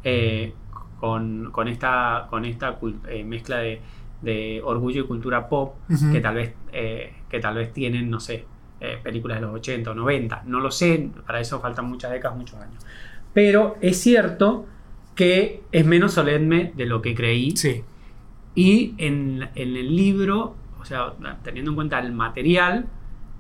eh, 0.03 0.53
con, 1.00 1.50
con 1.51 1.67
esta, 1.67 2.27
con 2.29 2.46
esta 2.46 2.79
cul- 2.79 3.00
eh, 3.10 3.24
mezcla 3.24 3.58
de, 3.58 3.82
de 4.22 4.62
orgullo 4.63 5.03
y 5.03 5.08
cultura 5.08 5.50
pop 5.50 5.75
Ujú. 5.89 6.12
que, 6.12 6.22
tal 6.22 6.36
vez, 6.36 6.53
eh, 6.72 7.13
que 7.29 7.39
tal 7.39 7.55
vez 7.55 7.74
tienen, 7.74 8.10
no 8.10 8.20
sé, 8.20 8.46
películas 9.01 9.39
de 9.39 9.48
los 9.48 9.55
80 9.55 9.91
o 9.91 9.96
90. 9.96 10.44
No 10.46 10.60
lo 10.60 10.70
sé, 10.70 11.10
para 11.25 11.39
eso 11.39 11.60
faltan 11.60 11.86
muchas 11.89 12.12
décadas, 12.12 12.38
muchos 12.38 12.60
años. 12.60 12.86
Pero 13.34 13.77
es 13.82 14.00
cierto 14.00 14.67
que 15.15 15.63
es 15.72 15.86
menos 15.86 16.13
solemne 16.13 16.72
de 16.75 16.86
lo 16.86 17.01
que 17.01 17.15
creí. 17.15 17.58
Sí, 17.58 17.84
Y 18.53 18.94
en, 19.00 19.50
en 19.55 19.75
el 19.75 19.96
libro, 19.96 20.55
o 20.86 20.88
sea, 20.88 21.13
teniendo 21.44 21.72
en 21.72 21.75
cuenta 21.75 22.00
el 22.00 22.12
material, 22.13 22.86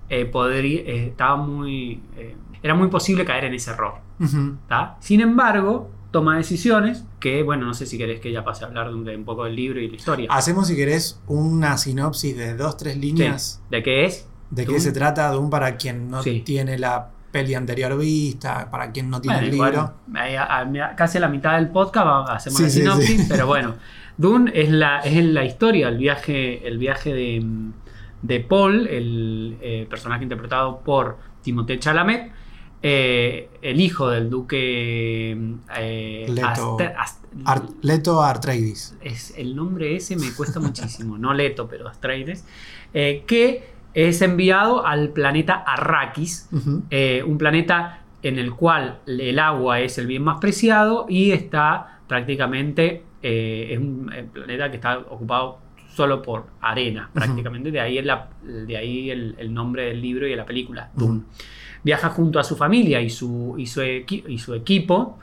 eh, 0.09 0.25
podría, 0.25 0.81
eh, 0.81 1.07
estaba 1.07 1.35
muy, 1.37 2.01
eh, 2.17 2.35
era 2.63 2.73
muy 2.75 2.87
posible 2.89 3.23
caer 3.25 3.45
en 3.45 3.53
ese 3.53 3.71
error. 3.71 3.95
Ujú. 4.19 4.57
¿tá? 4.67 4.97
Sin 4.99 5.21
embargo, 5.21 5.91
toma 6.11 6.37
decisiones 6.37 7.05
que, 7.19 7.43
bueno, 7.43 7.65
no 7.65 7.73
sé 7.73 7.85
si 7.85 7.97
querés 7.97 8.19
que 8.19 8.31
ya 8.31 8.43
pase 8.43 8.63
a 8.63 8.67
hablar 8.67 8.87
de 8.89 8.95
un, 8.95 9.03
de 9.03 9.15
un 9.15 9.25
poco 9.25 9.43
del 9.43 9.55
libro 9.55 9.79
y 9.79 9.89
la 9.89 9.95
historia. 9.95 10.27
Hacemos, 10.31 10.67
si 10.67 10.75
querés, 10.75 11.21
una 11.27 11.77
sinopsis 11.77 12.35
de 12.37 12.55
dos, 12.55 12.77
tres 12.77 12.93
Sí, 12.95 12.99
líneas. 13.01 13.61
¿De 13.69 13.83
qué 13.83 14.05
es? 14.05 14.27
de 14.51 14.65
qué 14.65 14.79
se 14.79 14.91
trata 14.91 15.29
Doom 15.31 15.49
para 15.49 15.75
quien 15.75 16.09
no 16.09 16.21
Sí. 16.23 16.41
tiene 16.45 16.77
la 16.77 17.09
peli 17.31 17.55
anterior 17.55 17.97
vista, 17.97 18.69
para 18.71 18.91
quien 18.91 19.09
no 19.09 19.19
tiene 19.19 19.37
Bueno, 19.37 19.47
el 19.49 19.73
libro. 19.73 19.93
a- 20.39 20.95
casi 20.95 21.17
a 21.17 21.21
la 21.21 21.27
mitad 21.27 21.55
del 21.57 21.69
podcast 21.69 22.29
hacemos 22.29 22.57
Sí, 22.59 22.63
la 22.63 22.69
sí, 22.69 22.79
sinopsis, 22.79 23.21
sí. 23.21 23.25
pero 23.27 23.47
bueno, 23.47 23.73
Dune 24.17 24.51
es 24.53 24.69
la, 24.71 24.99
es 24.99 25.23
la 25.25 25.43
historia, 25.45 25.89
el 25.89 25.97
viaje, 25.97 26.67
el 26.67 26.77
viaje 26.77 27.13
de, 27.13 27.45
de 28.21 28.39
Paul, 28.39 28.87
el 28.87 29.57
eh, 29.61 29.85
personaje 29.89 30.23
interpretado 30.23 30.79
por 30.79 31.17
Timothée 31.41 31.79
Chalamet, 31.79 32.31
eh, 32.81 33.49
el 33.61 33.81
hijo 33.81 34.09
del 34.09 34.29
duque 34.29 35.31
eh, 35.77 36.25
Leto. 36.29 36.77
Aster- 36.77 36.93
Ast- 36.97 37.23
Ar- 37.45 37.63
Leto 37.81 38.23
Atreides. 38.23 38.95
es, 39.01 39.33
el 39.37 39.55
nombre 39.55 39.95
ese 39.95 40.15
me 40.15 40.31
cuesta 40.33 40.59
muchísimo, 40.59 41.17
no 41.17 41.33
Leto, 41.33 41.67
pero 41.67 41.87
Astraides, 41.87 42.45
eh, 42.93 43.23
que 43.27 43.63
es 43.93 44.21
enviado 44.21 44.85
al 44.85 45.09
planeta 45.09 45.53
Arrakis, 45.55 46.49
un 46.51 47.37
planeta 47.37 48.01
en 48.23 48.39
el 48.39 48.53
cual 48.53 48.99
el 49.07 49.39
agua 49.39 49.79
es 49.79 49.97
el 49.97 50.05
bien 50.07 50.23
más 50.23 50.39
preciado 50.39 51.05
y 51.07 51.31
está 51.31 51.99
prácticamente, 52.07 53.03
eh, 53.27 53.73
es 53.73 53.79
un 53.79 54.11
eh, 54.13 54.23
planeta 54.31 54.69
que 54.69 54.75
está 54.75 54.99
ocupado 54.99 55.57
solo 55.89 56.21
por 56.21 56.45
arena, 56.61 57.09
prácticamente, 57.11 57.71
de 57.71 57.79
ahí, 57.79 57.97
el, 57.97 58.11
de 58.67 58.77
ahí 58.77 59.09
el, 59.09 59.33
el 59.39 59.51
nombre 59.51 59.85
del 59.85 59.99
libro 59.99 60.27
y 60.27 60.29
de 60.29 60.35
la 60.35 60.45
película, 60.45 60.91
Dune. 60.93 61.23
Viaja 61.83 62.09
junto 62.09 62.37
a 62.37 62.43
su 62.43 62.55
familia 62.55 63.01
y 63.01 63.09
su, 63.09 63.55
y 63.57 63.65
su, 63.65 63.81
y 63.81 64.37
su 64.37 64.53
equipo, 64.53 65.17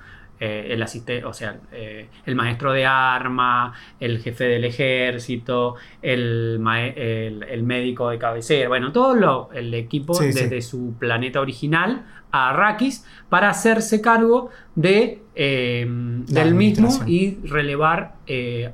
eh, 0.45 0.73
el 0.75 0.83
asiste, 0.83 1.25
o 1.25 1.33
sea, 1.33 1.51
eh, 1.71 2.09
el 2.27 2.35
maestro 2.35 2.73
de 2.73 2.85
arma, 2.85 3.73
el 4.01 4.19
jefe 4.19 4.45
del 4.45 4.65
ejército, 4.65 5.77
el, 6.03 6.61
el, 6.97 7.43
el 7.49 7.63
médico 7.63 8.11
de 8.11 8.19
cabecera, 8.19 8.69
bueno, 8.69 8.91
todo 8.91 9.15
lo, 9.15 9.51
el 9.53 9.73
equipo 9.75 10.15
Sí, 10.15 10.33
sí. 10.33 10.41
desde 10.41 10.61
su 10.63 10.95
planeta 10.99 11.41
original 11.41 12.05
a 12.33 12.51
Arrakis 12.51 13.05
para 13.29 13.51
hacerse 13.51 14.01
cargo 14.01 14.51
de, 14.75 15.23
eh, 15.35 15.87
del 16.27 16.55
mismo 16.55 16.89
y 17.07 17.39
relevar 17.47 18.15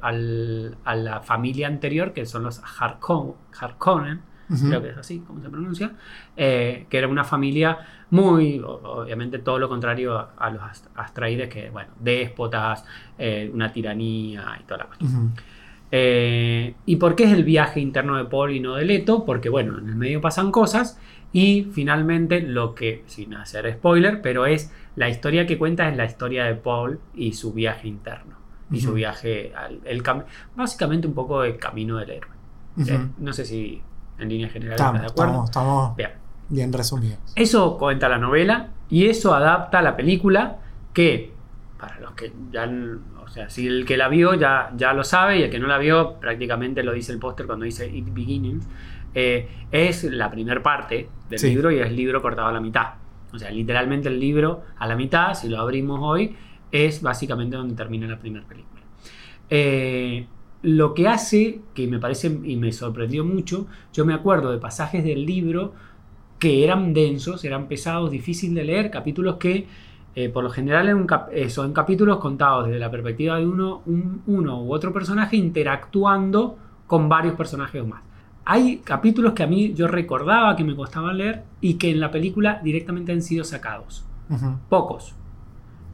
al- 0.01 0.77
a 0.85 0.95
la 0.95 1.21
familia 1.21 1.67
anterior, 1.67 2.13
que 2.13 2.25
son 2.25 2.45
los 2.45 2.63
Harkon- 2.63 3.35
Harkonnen, 3.61 4.21
Creo 4.69 4.83
que 4.83 4.91
es 4.91 4.97
así 4.97 5.21
como 5.21 5.41
se 5.43 5.49
pronuncia, 5.51 5.93
eh, 6.37 6.87
que 6.89 6.99
era 6.99 7.09
una 7.09 7.25
familia 7.25 7.79
muy, 8.11 8.61
obviamente 8.65 9.39
todo 9.41 9.59
lo 9.59 9.69
contrario 9.69 10.17
a, 10.19 10.33
a 10.39 10.51
los 10.51 10.63
ast- 10.63 10.89
astraides, 10.95 11.49
que, 11.49 11.71
bueno, 11.71 11.91
déspotas, 12.01 12.85
eh, 13.19 13.51
una 13.53 13.73
tiranía 13.73 14.59
y 14.61 14.65
toda 14.65 14.79
la 14.79 14.85
cuestión. 14.87 15.13
Eh, 15.91 16.75
¿Y 16.87 16.97
por 16.97 17.15
qué 17.17 17.25
es 17.25 17.33
el 17.33 17.45
viaje 17.45 17.81
interno 17.81 18.17
de 18.17 18.25
Paul 18.27 18.53
y 18.53 18.61
no 18.61 18.75
de 18.75 18.85
Leto? 18.85 19.25
Porque, 19.25 19.49
bueno, 19.49 19.79
en 19.79 19.89
el 19.89 19.97
medio 19.97 20.21
pasan 20.21 20.51
cosas 20.53 20.99
y 21.33 21.65
finalmente 21.73 22.41
lo 22.43 22.75
que, 22.75 23.05
sin 23.07 23.35
hacer 23.35 23.71
spoiler, 23.73 24.21
pero 24.21 24.47
es 24.47 24.73
la 24.97 25.09
historia 25.09 25.47
que 25.47 25.57
cuenta 25.59 25.89
es 25.89 25.97
la 25.97 26.05
historia 26.05 26.45
de 26.45 26.55
Paul 26.57 27.01
y 27.15 27.33
su 27.33 27.53
viaje 27.53 27.89
interno. 27.89 28.37
Y 28.71 28.81
su 28.81 28.93
viaje, 28.93 29.53
al, 29.57 29.81
el 29.85 30.03
cam- 30.03 30.25
básicamente 30.55 31.07
un 31.07 31.15
poco 31.15 31.43
el 31.45 31.57
camino 31.57 31.97
del 31.99 32.11
héroe. 32.11 32.33
Eh, 32.85 33.09
no 33.19 33.33
sé 33.33 33.45
si 33.47 33.83
en 34.19 34.29
línea 34.29 34.49
general 34.49 34.75
Estamos, 34.75 35.01
estás 35.01 35.15
de 35.15 35.23
acuerdo. 35.23 35.45
estamos, 35.45 35.51
estamos 35.51 35.97
Bien. 35.97 36.11
bien 36.49 36.73
resumidos. 36.73 37.19
Eso 37.35 37.77
cuenta 37.79 38.09
la 38.09 38.19
novela 38.19 38.69
y 38.91 39.07
eso 39.07 39.35
adapta 39.35 39.83
la 39.83 39.97
película 39.97 40.59
que, 40.93 41.33
para 41.79 42.01
los 42.01 42.13
que 42.13 42.33
ya, 42.51 42.69
o 43.25 43.29
sea, 43.29 43.49
si 43.51 43.67
el 43.67 43.85
que 43.87 43.97
la 43.97 44.09
vio 44.09 44.35
ya, 44.35 44.73
ya 44.77 44.93
lo 44.93 45.05
sabe 45.05 45.39
y 45.39 45.43
el 45.43 45.51
que 45.51 45.59
no 45.59 45.67
la 45.69 45.79
vio 45.79 46.15
prácticamente 46.21 46.83
lo 46.83 46.93
dice 46.93 47.13
el 47.13 47.19
póster 47.19 47.47
cuando 47.47 47.65
dice 47.65 47.87
It 47.89 48.13
Beginnings, 48.13 48.67
eh, 49.15 49.49
es 49.71 50.05
la 50.05 50.31
primera 50.31 50.63
parte 50.63 51.09
del 51.29 51.39
Sí. 51.39 51.49
libro 51.51 51.71
y 51.71 51.79
es 51.79 51.87
el 51.87 51.97
libro 51.97 52.21
cortado 52.23 52.49
a 52.49 52.53
la 52.53 52.61
mitad. 52.61 52.95
O 53.33 53.39
sea, 53.39 53.51
literalmente 53.51 54.09
el 54.09 54.19
libro 54.19 54.63
a 54.79 54.87
la 54.87 54.97
mitad, 54.97 55.35
si 55.35 55.49
lo 55.49 55.61
abrimos 55.61 56.01
hoy, 56.03 56.35
es 56.73 57.03
básicamente 57.03 57.57
donde 57.57 57.75
termina 57.75 58.07
la 58.07 58.19
primera 58.19 58.47
película. 58.47 58.83
Eh, 59.51 60.27
lo 60.63 60.95
que 60.95 61.09
hace, 61.09 61.61
que 61.75 61.87
me 61.87 61.99
parece 61.99 62.37
y 62.45 62.57
me 62.57 62.73
sorprendió 62.73 63.25
mucho, 63.25 63.67
yo 63.93 64.05
me 64.05 64.15
acuerdo 64.15 64.51
de 64.51 64.59
pasajes 64.59 65.05
del 65.05 65.25
libro 65.25 65.73
que 66.39 66.65
eran 66.65 66.95
densos, 66.95 67.45
eran 67.45 67.67
pesados, 67.69 68.11
difíciles 68.11 68.55
de 68.57 68.65
leer, 68.65 68.91
capítulos 68.91 69.37
que 69.37 69.67
eh, 70.15 70.29
por 70.31 70.43
lo 70.43 70.51
general 70.51 70.89
en 70.89 70.97
un 70.97 71.07
cap- 71.07 71.29
eh, 71.33 71.49
son 71.49 71.73
capítulos 71.73 72.19
contados 72.19 72.67
desde 72.67 72.81
la 72.81 72.91
perspectiva 72.91 73.37
de 73.39 73.47
uno, 73.47 73.83
un- 73.87 74.23
uno 74.27 74.63
u 74.63 74.73
otro 74.73 74.93
personaje 74.93 75.37
interactuando 75.37 76.59
con 76.87 77.09
varios 77.09 77.35
personajes 77.37 77.87
más. 77.87 78.03
Hay 78.45 78.79
capítulos 78.79 79.35
que 79.35 79.43
a 79.45 79.47
mí 79.47 79.75
yo 79.75 79.87
recordaba 79.87 80.57
que 80.57 80.65
me 80.65 80.75
costaban 80.75 81.19
leer 81.19 81.45
y 81.61 81.75
que 81.75 81.91
en 81.91 82.01
la 82.01 82.11
película 82.11 82.61
directamente 82.65 83.13
han 83.13 83.23
sido 83.23 83.45
sacados. 83.45 84.05
Pocos. 84.69 85.15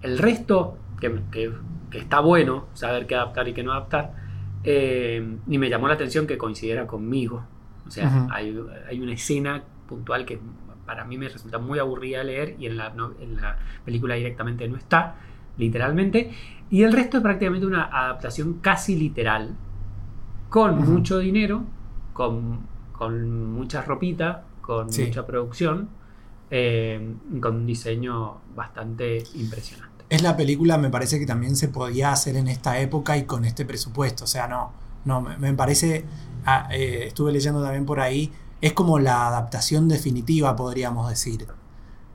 El 0.02 0.18
resto, 0.18 0.78
que, 1.00 1.21
que- 1.30 1.52
que 1.90 1.99
está 1.99 2.21
bueno 2.21 2.66
saber 2.75 3.06
qué 3.06 3.14
adaptar 3.16 3.49
y 3.49 3.52
qué 3.52 3.62
no 3.62 3.73
adaptar, 3.73 4.24
eh, 4.64 5.37
y 5.47 5.59
me 5.59 5.68
llamó 5.71 5.88
la 5.88 5.94
atención 5.94 6.26
que 6.26 6.37
coincidiera 6.38 6.87
conmigo. 6.87 7.44
O 7.87 7.90
sea, 7.90 8.26
hay, 8.30 8.59
hay 8.88 9.00
una 9.00 9.12
escena 9.12 9.62
puntual 9.87 10.25
que 10.25 10.38
para 10.87 11.04
mí 11.04 11.16
me 11.18 11.28
resulta 11.28 11.59
muy 11.59 11.78
aburrida 11.78 12.18
de 12.18 12.25
leer 12.25 12.56
y 12.59 12.66
en 12.66 12.76
la, 12.76 12.90
no- 12.90 13.12
en 13.21 13.37
la 13.37 13.56
película 13.85 14.14
directamente 14.14 14.66
no 14.68 14.76
está, 14.76 15.16
literalmente. 15.59 16.30
Y 16.71 16.83
el 16.83 16.92
resto 16.92 17.18
es 17.18 17.23
prácticamente 17.23 17.66
una 17.66 17.85
adaptación 17.85 18.54
casi 18.61 18.97
literal, 18.97 19.54
con 20.49 20.78
mucho 20.92 21.18
dinero, 21.18 21.64
con, 22.12 22.61
con 22.92 23.52
mucha 23.52 23.83
ropita, 23.83 24.44
con 24.61 24.90
Sí. 24.92 25.04
mucha 25.06 25.26
producción, 25.26 25.88
eh, 26.50 27.14
con 27.40 27.56
un 27.56 27.66
diseño 27.66 28.38
bastante 28.54 29.23
impresionante. 29.35 29.93
Es 30.08 30.23
la 30.23 30.37
película, 30.37 30.78
me 30.78 30.90
parece 30.90 31.18
que 31.18 31.26
también 31.26 31.56
se 31.56 31.68
podía 31.68 32.12
hacer 32.12 32.37
en 32.37 32.49
esta 32.49 32.78
época 32.78 33.16
y 33.16 33.25
con 33.25 33.44
este 33.44 33.64
presupuesto. 33.64 34.25
O 34.25 34.26
sea, 34.26 34.46
no, 34.46 34.73
no, 35.04 35.20
me, 35.20 35.37
me 35.38 35.52
parece, 35.54 36.04
ah, 36.46 36.68
eh, 36.73 37.04
estuve 37.08 37.32
leyendo 37.32 37.62
también 37.62 37.87
por 37.87 38.00
ahí, 38.00 38.32
es 38.61 38.73
como 38.75 38.99
la 38.99 39.26
adaptación 39.28 39.88
definitiva, 39.88 40.54
podríamos 40.56 41.08
decir. 41.08 41.46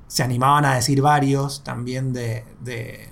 Se 0.08 0.24
animaban 0.24 0.66
a 0.66 0.76
decir 0.76 1.02
varios 1.02 1.64
también 1.64 2.14
de, 2.14 2.46
de, 2.62 3.10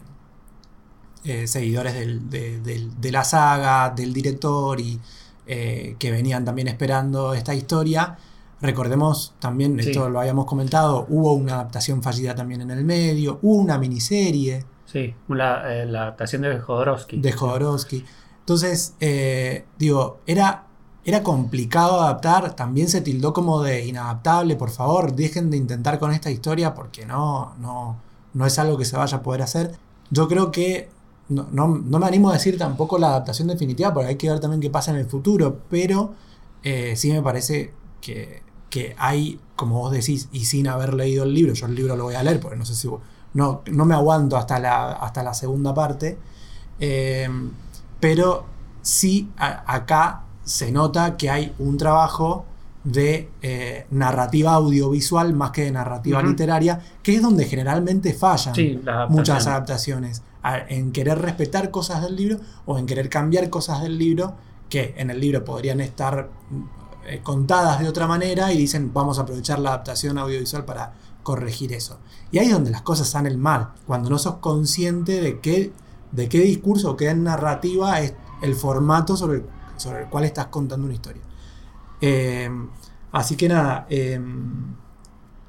eh, 1.23 1.47
seguidores 1.47 1.93
del- 1.93 2.29
de, 2.29 2.59
de 2.99 3.11
la 3.11 3.23
saga, 3.23 3.89
del 3.95 4.13
director 4.13 4.79
y 4.79 4.99
eh, 5.45 5.95
que 5.99 6.11
venían 6.11 6.45
también 6.45 6.67
esperando 6.67 7.33
esta 7.33 7.53
historia. 7.53 8.17
Recordemos 8.61 9.35
también, 9.39 9.79
Sí. 9.81 9.89
esto 9.89 10.09
lo 10.09 10.19
habíamos 10.19 10.45
comentado, 10.45 11.05
hubo 11.09 11.33
una 11.33 11.53
adaptación 11.53 12.01
fallida 12.01 12.33
también 12.33 12.61
en 12.61 12.71
el 12.71 12.83
medio, 12.83 13.39
hubo 13.41 13.55
una 13.57 13.77
miniserie 13.77 14.65
Sí, 14.85 15.13
la, 15.27 15.73
eh, 15.81 15.85
la 15.85 16.03
adaptación 16.03 16.41
de 16.43 16.57
Jodorowsky. 16.59 17.19
de 17.19 17.31
Jodorowsky. 17.33 18.05
Entonces, 18.39 18.95
eh, 19.01 19.65
digo, 19.77 20.19
era, 20.25 20.63
era 21.03 21.21
complicado 21.23 22.01
adaptar, 22.01 22.55
también 22.55 22.87
se 22.89 23.01
tildó 23.01 23.33
como 23.33 23.61
de 23.61 23.85
inadaptable, 23.85 24.55
por 24.55 24.69
favor, 24.71 25.13
dejen 25.13 25.49
de 25.51 25.57
intentar 25.57 25.99
con 25.99 26.11
esta 26.11 26.31
historia 26.31 26.73
porque 26.73 27.05
no, 27.05 27.53
no, 27.59 27.97
no 28.33 28.45
es 28.45 28.57
algo 28.59 28.77
que 28.77 28.85
se 28.85 28.95
vaya 28.97 29.17
a 29.17 29.21
poder 29.21 29.41
hacer. 29.41 29.73
Yo 30.09 30.27
creo 30.29 30.51
que, 30.51 30.89
no, 31.29 31.47
no- 31.51 31.67
no 31.67 31.99
me 31.99 32.05
animo 32.07 32.29
a 32.29 32.33
decir 32.33 32.57
tampoco 32.57 32.97
la 32.97 33.07
adaptación 33.09 33.49
definitiva, 33.49 33.93
porque 33.93 34.07
hay 34.07 34.15
que 34.15 34.29
ver 34.29 34.39
también 34.39 34.61
qué 34.61 34.69
pasa 34.69 34.91
en 34.91 34.97
el 34.97 35.05
futuro, 35.05 35.59
pero 35.69 36.13
eh, 36.63 36.95
sí 36.95 37.11
me 37.11 37.21
parece 37.21 37.73
que, 37.99 38.41
que 38.69 38.95
hay, 38.97 39.39
como 39.55 39.79
vos 39.79 39.91
decís, 39.91 40.27
y 40.31 40.45
sin 40.45 40.67
haber 40.67 40.93
leído 40.93 41.23
el 41.23 41.33
libro, 41.33 41.53
yo 41.53 41.65
el 41.67 41.75
libro 41.75 41.95
lo 41.95 42.03
voy 42.05 42.15
a 42.15 42.23
leer, 42.23 42.39
porque 42.39 42.57
no 42.57 42.65
sé 42.65 42.75
si... 42.75 42.89
No, 43.33 43.61
no 43.71 43.85
me 43.85 43.93
aguanto 43.93 44.35
hasta 44.37 44.57
la, 44.59 44.93
hasta 44.93 45.21
la 45.23 45.33
segunda 45.33 45.73
parte. 45.73 46.17
Eh, 46.79 47.29
pero 47.99 48.45
sí 48.81 49.29
a- 49.37 49.63
acá 49.73 50.23
se 50.43 50.71
nota 50.71 51.17
que 51.17 51.29
hay 51.29 51.53
un 51.59 51.77
trabajo 51.77 52.45
de 52.83 53.29
eh, 53.41 53.85
narrativa 53.91 54.53
audiovisual 54.53 55.33
más 55.33 55.51
que 55.51 55.63
de 55.63 55.71
narrativa 55.71 56.21
literaria, 56.23 56.79
que 57.03 57.15
es 57.15 57.21
donde 57.21 57.45
generalmente 57.45 58.13
fallan 58.13 58.55
Sí, 58.55 58.79
muchas 59.09 59.45
adaptaciones. 59.45 59.47
adaptaciones. 59.47 60.21
a- 60.43 60.59
en 60.59 60.91
querer 60.93 61.19
respetar 61.19 61.69
cosas 61.71 62.01
del 62.01 62.15
libro 62.15 62.39
o 62.65 62.77
en 62.77 62.85
querer 62.85 63.09
cambiar 63.09 63.49
cosas 63.49 63.81
del 63.81 63.97
libro 63.97 64.35
que 64.69 64.93
en 64.97 65.09
el 65.09 65.19
libro 65.19 65.43
podrían 65.43 65.81
estar 65.81 66.29
eh, 67.07 67.21
contadas 67.23 67.79
de 67.79 67.87
otra 67.89 68.07
manera 68.07 68.53
y 68.53 68.57
dicen 68.57 68.91
vamos 68.93 69.19
a 69.19 69.23
aprovechar 69.23 69.59
la 69.59 69.69
adaptación 69.69 70.17
audiovisual 70.17 70.65
para 70.65 70.93
corregir 71.23 71.73
eso. 71.73 71.99
Y 72.31 72.39
ahí 72.39 72.47
es 72.47 72.53
donde 72.53 72.71
las 72.71 72.81
cosas 72.83 73.07
salen 73.09 73.39
mal, 73.39 73.69
cuando 73.85 74.09
no 74.09 74.17
sos 74.19 74.35
consciente 74.37 75.21
de 75.21 75.39
qué, 75.39 75.73
de 76.11 76.29
qué 76.29 76.39
discurso 76.41 76.91
o 76.91 76.97
qué 76.97 77.13
narrativa 77.15 77.99
es 78.01 78.13
el 78.41 78.55
formato 78.55 79.17
sobre 79.17 79.37
el, 79.39 79.45
sobre 79.77 80.03
el 80.03 80.09
cual 80.09 80.23
estás 80.25 80.47
contando 80.47 80.85
una 80.85 80.93
historia. 80.95 81.21
Eh, 82.01 82.49
así 83.11 83.35
que 83.35 83.49
nada, 83.49 83.87
eh, 83.89 84.19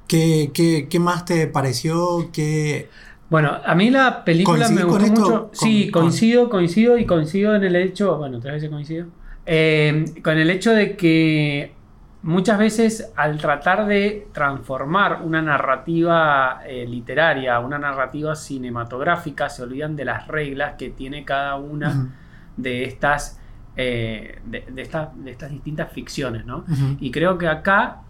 ¿qué, 0.06 0.50
qué, 0.54 0.88
qué 0.88 0.98
más 1.00 1.24
te 1.24 1.46
pareció? 1.46 2.30
¿Qué, 2.32 2.90
Bueno, 3.30 3.50
a 3.64 3.74
mí 3.74 3.90
la 3.90 4.24
película 4.24 4.68
me 4.70 4.82
¿Coincidís 4.82 4.86
con 4.86 5.00
gustó 5.00 5.20
mucho. 5.20 5.50
sí, 5.52 5.90
Con- 5.90 6.02
coincido, 6.02 6.48
coincido 6.50 6.98
y 6.98 7.06
coincido 7.06 7.54
en 7.54 7.64
el 7.64 7.76
hecho, 7.76 8.16
bueno, 8.16 8.40
tres 8.40 8.54
veces 8.54 8.70
coincido, 8.70 9.06
eh, 9.50 10.04
con 10.22 10.36
el 10.36 10.50
hecho 10.50 10.72
de 10.72 10.94
que 10.94 11.72
muchas 12.20 12.58
veces 12.58 13.12
al 13.16 13.38
tratar 13.38 13.86
de 13.86 14.28
transformar 14.32 15.22
una 15.22 15.40
narrativa 15.40 16.60
eh, 16.66 16.86
literaria, 16.86 17.58
una 17.60 17.78
narrativa 17.78 18.36
cinematográfica, 18.36 19.48
se 19.48 19.62
olvidan 19.62 19.96
de 19.96 20.04
las 20.04 20.28
reglas 20.28 20.74
que 20.76 20.90
tiene 20.90 21.24
cada 21.24 21.56
una 21.56 22.14
de 22.58 22.84
estas 22.84 23.40
eh, 23.74 24.38
de, 24.44 24.66
de, 24.70 24.82
estas 24.82 25.50
distintas 25.50 25.90
ficciones, 25.92 26.44
¿no? 26.44 26.66
Y 27.00 27.10
creo 27.10 27.38
que 27.38 27.48
acá, 27.48 28.02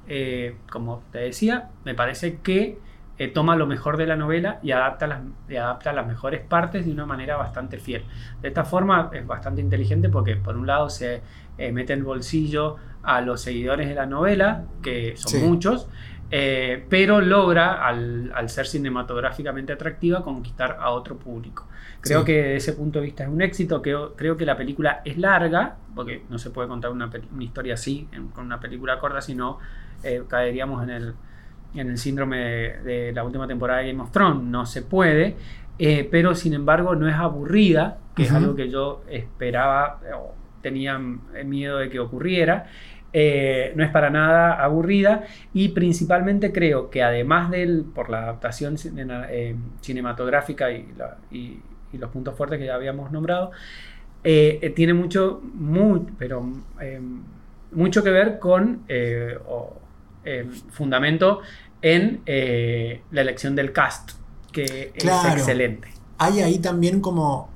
como 0.73 1.05
te 1.13 1.19
decía, 1.19 1.69
me 1.85 1.95
parece 1.95 2.39
que 2.39 2.79
eh, 3.19 3.29
toma 3.29 3.57
lo 3.57 3.67
mejor 3.67 3.97
de 3.97 4.07
la 4.07 4.17
novela 4.17 4.59
y 4.63 4.71
adapta, 4.71 5.07
las, 5.07 5.21
adapta 5.51 5.93
las 5.93 6.07
mejores 6.07 6.41
partes 6.41 6.87
de 6.87 6.93
una 6.93 7.07
manera 7.07 7.37
bastante 7.37 7.79
fiel. 7.79 8.05
De 8.41 8.49
esta 8.49 8.65
forma 8.65 9.11
es 9.13 9.27
bastante 9.27 9.61
inteligente 9.61 10.09
porque 10.09 10.37
por 10.37 10.57
un 10.57 10.67
lado 10.67 10.89
se 10.89 11.23
mete 11.73 11.93
el 11.93 12.05
bolsillo 12.05 12.77
a 13.03 13.21
los 13.21 13.41
seguidores 13.41 13.89
de 13.89 13.95
la 13.97 14.07
novela, 14.07 14.65
que 14.81 15.17
son 15.17 15.49
muchos, 15.49 15.89
pero 16.31 17.21
logra, 17.21 17.85
al, 17.85 18.31
al, 18.33 18.49
ser 18.49 18.67
cinematográficamente 18.67 19.73
atractiva, 19.73 20.23
conquistar 20.23 20.77
a 20.79 20.91
otro 20.91 21.17
público. 21.17 21.67
Creo 22.01 22.25
que 22.25 22.37
desde 22.37 22.57
ese 22.57 22.73
punto 22.75 23.01
de 23.01 23.07
vista 23.07 23.25
es 23.25 23.29
un 23.29 23.43
éxito. 23.43 23.83
Creo, 23.83 24.15
creo 24.15 24.37
que 24.37 24.47
la 24.47 24.57
película 24.57 25.03
es 25.05 25.19
larga, 25.19 25.77
porque 25.95 26.25
no 26.29 26.39
se 26.39 26.51
puede 26.51 26.69
contar 26.69 26.91
una, 26.91 27.11
historia 27.41 27.75
así 27.75 28.09
con 28.35 28.47
una 28.47 28.61
película 28.61 28.99
corta, 28.99 29.21
sino 29.21 29.59
eh, 30.03 30.23
caeríamos 30.29 30.83
en 30.85 30.91
el, 30.91 31.15
en 31.75 31.91
el 31.91 31.99
síndrome 31.99 32.39
de, 32.39 33.13
la 33.13 33.25
última 33.25 33.47
temporada 33.47 33.81
de 33.81 33.89
Game 33.93 34.03
of 34.03 34.11
Thrones. 34.11 34.43
No 34.43 34.67
se 34.67 34.83
puede, 34.83 35.37
eh, 35.79 36.09
pero 36.11 36.35
sin 36.35 36.55
embargo 36.55 36.95
no 36.95 37.09
es 37.09 37.15
aburrida, 37.15 37.99
que 38.15 38.25
es 38.25 38.33
algo 38.33 38.55
que 38.55 38.69
yo 38.69 39.03
esperaba 39.09 40.01
o 40.17 40.35
tenía 40.61 40.99
miedo 40.99 41.79
de 41.79 41.89
que 41.89 42.01
ocurriera. 42.01 42.67
Eh, 43.13 43.73
no 43.75 43.83
es 43.83 43.91
para 43.91 44.11
nada 44.11 44.63
aburrida 44.63 45.25
y 45.55 45.71
principalmente 45.71 46.53
creo 46.53 46.91
que 46.91 47.03
además 47.03 47.51
de 47.51 47.83
por 47.95 48.11
la 48.11 48.19
adaptación 48.25 48.77
cinematográfica 49.81 50.71
y, 50.71 50.93
la, 50.95 51.17
y, 51.31 51.59
y 51.91 51.99
los 51.99 52.11
puntos 52.11 52.37
fuertes 52.37 52.59
que 52.59 52.67
ya 52.67 52.75
habíamos 52.75 53.11
nombrado, 53.11 53.53
eh, 54.25 54.59
eh, 54.61 54.71
tiene 54.71 54.95
mucho, 54.95 55.41
muy, 55.55 56.01
pero, 56.19 56.47
mucho 57.71 58.03
que 58.03 58.11
ver 58.11 58.39
con 58.39 58.83
eh, 60.29 60.51
fundamento 60.71 61.41
en 61.81 62.23
la 62.27 63.21
elección 63.21 63.55
del 63.55 63.73
cast, 63.73 64.13
que 64.53 64.93
es 64.95 65.05
excelente. 65.05 65.89
Hay 66.19 66.41
ahí 66.41 66.59
también 66.59 67.01
como 67.01 67.51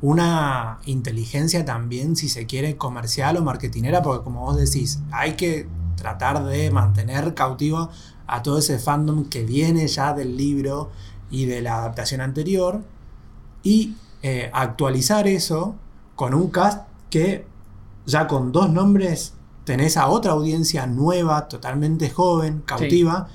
una 0.00 0.78
inteligencia 0.86 1.64
también, 1.64 2.16
si 2.16 2.28
se 2.28 2.46
quiere, 2.46 2.76
comercial 2.76 3.36
o 3.36 3.42
marketinera, 3.42 4.02
porque 4.02 4.24
como 4.24 4.46
vos 4.46 4.56
decís, 4.56 5.00
hay 5.10 5.32
que 5.34 5.66
tratar 5.96 6.44
de 6.44 6.70
mantener 6.70 7.34
cautivo 7.34 7.90
a 8.26 8.42
todo 8.42 8.58
ese 8.58 8.78
fandom 8.78 9.28
que 9.28 9.44
viene 9.44 9.88
ya 9.88 10.12
del 10.12 10.36
libro 10.36 10.90
y 11.30 11.46
de 11.46 11.60
la 11.60 11.78
adaptación 11.78 12.20
anterior 12.20 12.82
y 13.62 13.96
eh, 14.22 14.50
actualizar 14.52 15.26
eso 15.26 15.74
con 16.14 16.34
un 16.34 16.50
cast 16.50 16.86
que 17.10 17.44
ya 18.06 18.26
con 18.26 18.52
dos 18.52 18.70
nombres 18.70 19.34
tenés 19.68 19.98
a 19.98 20.08
otra 20.08 20.32
audiencia 20.32 20.86
nueva, 20.86 21.46
totalmente 21.46 22.08
joven, 22.08 22.62
cautiva, 22.64 23.28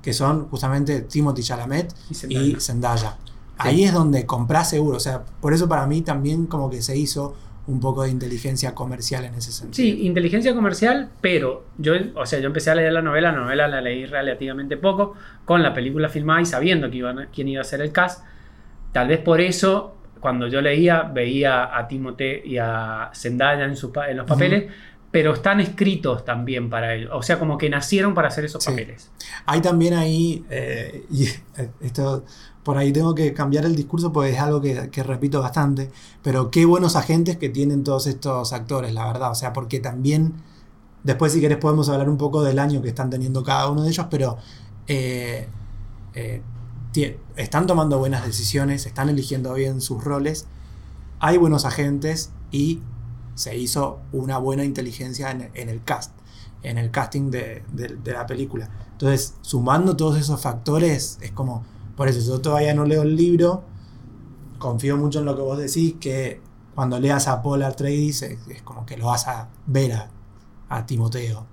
que 0.00 0.12
son 0.12 0.46
justamente 0.48 1.00
Timothy 1.00 1.42
Chalamet 1.42 1.92
y 2.28 2.54
Zendaya. 2.60 3.16
Ahí 3.58 3.82
es 3.82 3.92
donde 3.92 4.24
comprás 4.24 4.70
seguro, 4.70 4.98
o 4.98 5.00
sea, 5.00 5.24
por 5.40 5.52
eso 5.52 5.68
para 5.68 5.88
mí 5.88 6.02
también 6.02 6.46
como 6.46 6.70
que 6.70 6.80
se 6.80 6.96
hizo 6.96 7.34
un 7.66 7.80
poco 7.80 8.04
de 8.04 8.10
inteligencia 8.10 8.72
comercial 8.72 9.24
en 9.24 9.34
ese 9.34 9.50
sentido. 9.50 9.74
Sí, 9.74 10.06
inteligencia 10.06 10.54
comercial, 10.54 11.10
pero 11.20 11.64
yo, 11.76 11.94
o 12.14 12.24
sea, 12.24 12.38
yo 12.38 12.46
empecé 12.46 12.70
a 12.70 12.76
leer 12.76 12.92
la 12.92 13.02
novela, 13.02 13.32
la 13.32 13.38
novela 13.38 13.66
la 13.66 13.80
leí 13.80 14.06
relativamente 14.06 14.76
poco, 14.76 15.14
con 15.44 15.60
la 15.60 15.74
película 15.74 16.08
filmada 16.08 16.40
y 16.40 16.46
sabiendo 16.46 16.88
que 16.88 16.98
iban, 16.98 17.28
quién 17.34 17.48
iba 17.48 17.62
a 17.62 17.64
ser 17.64 17.80
el 17.80 17.90
cast, 17.90 18.24
Tal 18.92 19.06
vez 19.06 19.20
por 19.20 19.40
eso, 19.40 19.94
cuando 20.18 20.48
yo 20.48 20.60
leía, 20.60 21.02
veía 21.02 21.76
a 21.76 21.86
Timote 21.86 22.42
y 22.44 22.58
a 22.58 23.10
Zendaya 23.14 23.64
en, 23.64 23.74
en 24.08 24.16
los 24.16 24.26
papeles, 24.26 24.72
pero 25.10 25.34
están 25.34 25.60
escritos 25.60 26.24
también 26.24 26.70
para 26.70 26.94
ellos. 26.94 27.10
O 27.12 27.22
sea, 27.22 27.38
como 27.38 27.58
que 27.58 27.68
nacieron 27.68 28.14
para 28.14 28.28
hacer 28.28 28.44
esos 28.44 28.64
papeles. 28.64 29.10
Hay 29.44 29.60
también 29.60 29.94
ahí, 29.94 30.44
eh, 30.50 31.04
y 31.10 31.24
eh, 31.24 31.70
esto 31.80 32.24
por 32.62 32.78
ahí 32.78 32.92
tengo 32.92 33.14
que 33.14 33.32
cambiar 33.32 33.64
el 33.64 33.74
discurso 33.74 34.12
porque 34.12 34.30
es 34.30 34.38
algo 34.38 34.60
que, 34.60 34.90
que, 34.90 35.02
repito 35.02 35.40
bastante, 35.40 35.90
pero 36.22 36.50
qué 36.50 36.64
buenos 36.64 36.94
agentes 36.94 37.38
que 37.38 37.48
tienen 37.48 37.82
todos 37.82 38.06
estos 38.06 38.52
actores, 38.52 38.94
la 38.94 39.06
verdad. 39.06 39.32
O 39.32 39.34
sea, 39.34 39.52
porque 39.52 39.80
también, 39.80 40.34
después 41.02 41.32
si 41.32 41.40
querés 41.40 41.58
podemos 41.58 41.88
hablar 41.88 42.08
un 42.08 42.18
poco 42.18 42.44
del 42.44 42.58
año 42.58 42.80
que 42.80 42.88
están 42.88 43.10
teniendo 43.10 43.42
cada 43.42 43.68
uno 43.68 43.82
de 43.82 43.90
ellos, 43.90 44.06
pero 44.10 44.38
eh, 44.86 45.48
están 47.36 47.66
tomando 47.66 47.98
buenas 47.98 48.24
decisiones, 48.24 48.86
están 48.86 49.08
eligiendo 49.08 49.54
bien 49.54 49.80
sus 49.80 50.04
roles, 50.04 50.46
hay 51.18 51.36
buenos 51.36 51.64
agentes 51.64 52.30
y 52.52 52.80
se 53.34 53.56
hizo 53.56 54.00
una 54.12 54.38
buena 54.38 54.64
inteligencia 54.64 55.30
en, 55.30 55.68
el 55.68 55.82
cast, 55.82 56.12
en 56.62 56.78
el 56.78 56.90
casting 56.90 57.30
de, 57.30 57.62
la 58.04 58.26
película. 58.26 58.68
Entonces, 58.92 59.34
sumando 59.40 59.96
todos 59.96 60.18
esos 60.18 60.40
factores, 60.40 61.18
es 61.20 61.32
como, 61.32 61.64
por 61.96 62.08
eso 62.08 62.20
yo 62.20 62.40
todavía 62.40 62.74
no 62.74 62.84
leo 62.84 63.02
el 63.02 63.16
libro, 63.16 63.64
confío 64.58 64.96
mucho 64.96 65.20
en 65.20 65.24
lo 65.24 65.36
que 65.36 65.42
vos 65.42 65.58
decís, 65.58 65.94
que 66.00 66.40
cuando 66.74 66.98
leas 67.00 67.28
a 67.28 67.42
Paul 67.42 67.62
Atreides 67.62 68.22
es, 68.22 68.38
es 68.48 68.62
como 68.62 68.86
que 68.86 68.96
lo 68.96 69.06
vas 69.06 69.26
a 69.26 69.48
ver 69.66 69.92
a, 70.68 70.86
Timoteo. 70.86 71.46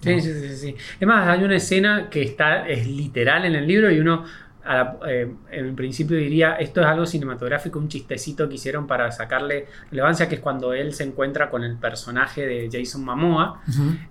Sí, 0.00 0.20
sí, 0.20 0.32
sí, 0.32 0.56
sí. 0.56 0.76
Es 1.00 1.06
más, 1.06 1.28
hay 1.28 1.44
una 1.44 1.56
escena 1.56 2.08
que 2.10 2.22
está, 2.22 2.68
es 2.68 2.86
literal 2.86 3.44
en 3.44 3.54
el 3.54 3.66
libro 3.66 3.90
y 3.90 4.00
uno 4.00 4.24
eh, 5.06 5.30
en 5.50 5.76
principio 5.76 6.16
diría, 6.16 6.54
esto 6.54 6.80
es 6.80 6.86
algo 6.86 7.04
cinematográfico, 7.04 7.78
un 7.78 7.88
chistecito 7.88 8.48
que 8.48 8.54
hicieron 8.54 8.86
para 8.86 9.10
sacarle 9.10 9.66
relevancia, 9.90 10.28
que 10.28 10.36
es 10.36 10.40
cuando 10.40 10.72
él 10.72 10.94
se 10.94 11.04
encuentra 11.04 11.50
con 11.50 11.64
el 11.64 11.76
personaje 11.76 12.46
de 12.46 12.70
Jason 12.72 13.04
Momoa, 13.04 13.62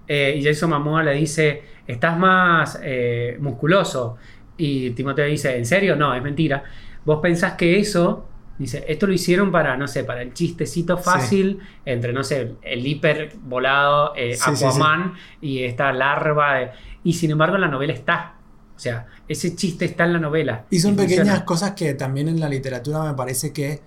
eh, 0.08 0.36
y 0.38 0.44
Jason 0.44 0.70
Momoa 0.70 1.04
le 1.04 1.14
dice, 1.14 1.64
estás 1.88 2.18
más 2.18 2.80
eh, 2.84 3.38
musculoso, 3.40 4.18
y 4.56 4.92
Timoteo 4.92 5.26
dice, 5.26 5.58
¿en 5.58 5.66
serio? 5.66 5.96
No, 5.96 6.14
es 6.14 6.22
mentira. 6.22 6.64
Vos 7.04 7.20
pensás 7.20 7.54
que 7.54 7.80
eso, 7.80 8.28
dice, 8.60 8.86
esto 8.88 9.08
lo 9.08 9.14
hicieron 9.14 9.52
para, 9.52 9.76
no 9.76 9.88
sé, 9.88 10.04
para 10.04 10.22
el 10.22 10.34
chistecito 10.34 11.00
fácil 11.00 11.60
entre, 11.84 12.14
no 12.14 12.24
sé, 12.24 12.54
el 12.62 12.86
hiper 12.86 13.34
volado 13.42 14.14
Aquaman 14.46 15.16
y 15.42 15.64
esta 15.64 15.92
larva, 15.92 16.74
y 17.04 17.14
sin 17.14 17.32
embargo 17.32 17.56
en 17.56 17.62
la 17.62 17.68
novela 17.68 17.94
está. 17.94 18.33
O 18.84 18.90
sea, 18.92 19.06
ese 19.30 19.56
chiste 19.56 19.86
está 19.86 20.04
en 20.04 20.12
la 20.12 20.20
novela. 20.20 20.66
Y 20.70 20.78
son 20.78 20.98
pequeñas 20.98 21.44
cosas 21.44 21.72
que 21.72 21.94
también 21.94 22.28
en 22.28 22.38
la 22.38 22.50
literatura 22.50 23.02
me 23.04 23.14
parece 23.14 23.54
que 23.54 23.80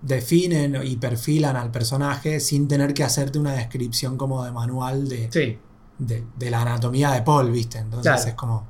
definen 0.00 0.78
y 0.84 0.94
perfilan 0.94 1.56
al 1.56 1.72
personaje 1.72 2.38
sin 2.38 2.68
tener 2.68 2.94
que 2.94 3.02
hacerte 3.02 3.40
una 3.40 3.54
descripción 3.54 4.16
como 4.16 4.44
de 4.44 4.52
manual 4.52 5.08
de, 5.08 5.58
de, 5.98 6.50
la 6.52 6.62
anatomía 6.62 7.10
de 7.10 7.22
Paul, 7.22 7.50
¿viste? 7.50 7.78
Entonces 7.78 8.26
es 8.26 8.34
como... 8.34 8.64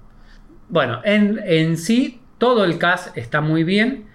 Bueno, 0.71 1.03
en, 1.05 1.39
en 1.45 1.77
sí 1.77 2.23
todo 2.39 2.65
el 2.65 2.79
cast 2.79 3.15
está 3.15 3.43
muy 3.43 3.63
bien. 3.63 4.08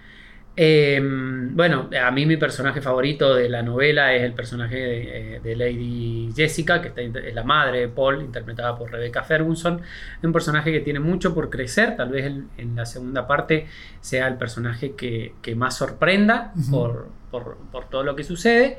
Em, 0.56 1.56
bueno, 1.56 1.90
a 2.00 2.12
mí 2.12 2.26
mi 2.26 2.36
personaje 2.36 2.80
favorito 2.80 3.34
de 3.34 3.48
la 3.48 3.62
novela 3.62 4.14
es 4.14 4.22
el 4.22 4.34
personaje 4.34 5.40
de, 5.42 5.56
Lady 5.56 6.30
Jessica, 6.34 6.80
que 6.80 6.92
es 6.96 7.34
la 7.34 7.42
madre 7.42 7.80
de 7.80 7.88
Paul, 7.88 8.22
interpretada 8.22 8.76
por 8.78 8.92
Rebecca 8.92 9.24
Ferguson. 9.24 9.80
Un 10.22 10.32
personaje 10.32 10.70
que 10.70 10.80
tiene 10.80 11.00
mucho 11.00 11.34
por 11.34 11.50
crecer, 11.50 11.96
tal 11.96 12.10
vez 12.10 12.26
en, 12.56 12.76
la 12.76 12.86
segunda 12.86 13.26
parte 13.26 13.66
sea 14.00 14.28
el 14.28 14.36
personaje 14.36 14.94
que, 14.94 15.54
más 15.56 15.76
sorprenda 15.76 16.52
por, 16.70 17.08
todo 17.90 18.04
lo 18.04 18.14
que 18.14 18.22
sucede. 18.22 18.78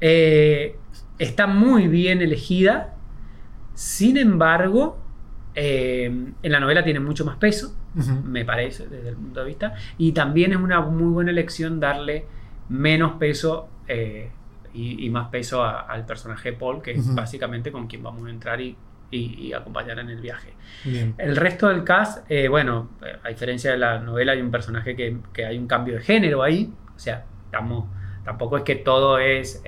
Eh, 0.00 0.76
está 1.18 1.48
muy 1.48 1.88
bien 1.88 2.22
elegida, 2.22 2.94
sin 3.74 4.16
embargo, 4.16 4.98
eh, 5.56 6.04
en 6.04 6.52
la 6.52 6.60
novela 6.60 6.84
tiene 6.84 7.00
mucho 7.00 7.24
más 7.24 7.36
peso, 7.38 7.74
me 7.94 8.44
parece, 8.44 8.86
desde 8.86 9.10
el 9.10 9.16
punto 9.16 9.40
de 9.40 9.46
vista. 9.46 9.74
Y 9.96 10.12
también 10.12 10.52
es 10.52 10.58
una 10.58 10.80
muy 10.80 11.12
buena 11.12 11.30
elección 11.30 11.80
darle 11.80 12.26
menos 12.68 13.12
peso 13.12 13.68
eh, 13.86 14.30
y, 14.74 15.08
más 15.10 15.28
peso 15.28 15.64
al 15.64 16.06
personaje 16.06 16.52
Paul, 16.52 16.82
que 16.82 16.92
es 16.92 17.14
básicamente 17.14 17.72
con 17.72 17.86
quien 17.86 18.02
vamos 18.02 18.26
a 18.26 18.30
entrar 18.30 18.60
y, 18.60 18.76
acompañar 19.54 19.98
en 19.98 20.10
el 20.10 20.20
viaje. 20.20 20.52
El 21.16 21.34
resto 21.36 21.68
del 21.68 21.82
cast, 21.82 22.30
eh, 22.30 22.48
bueno, 22.48 22.90
a 23.24 23.28
diferencia 23.28 23.70
de 23.72 23.78
la 23.78 23.98
novela, 23.98 24.32
hay 24.32 24.40
un 24.40 24.50
personaje 24.50 24.94
que, 24.94 25.16
que, 25.32 25.46
hay 25.46 25.58
un 25.58 25.66
cambio 25.66 25.94
de 25.94 26.00
género 26.00 26.42
ahí. 26.42 26.72
O 26.94 26.98
sea, 26.98 27.24
estamos, 27.46 27.86
tampoco 28.24 28.58
es 28.58 28.62
que 28.64 28.76
todo 28.76 29.18
es 29.18 29.62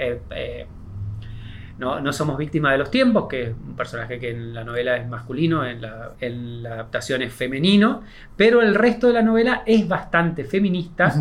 no, 1.81 2.13
somos 2.13 2.37
víctimas 2.37 2.73
de 2.73 2.79
los 2.79 2.91
tiempos, 2.91 3.27
que 3.27 3.43
es 3.43 3.49
un 3.49 3.75
personaje 3.75 4.19
que 4.19 4.31
en 4.31 4.53
la 4.53 4.65
novela 4.65 4.97
es 4.97 5.09
masculino, 5.09 5.67
en 5.67 5.81
la, 5.81 6.73
adaptación 6.73 7.23
es 7.23 7.33
femenino, 7.33 8.03
pero 8.37 8.61
el 8.61 8.75
resto 8.75 9.07
de 9.07 9.15
la 9.15 9.23
novela 9.23 9.63
es 9.65 9.89
bastante 9.89 10.45
feminista. 10.45 11.13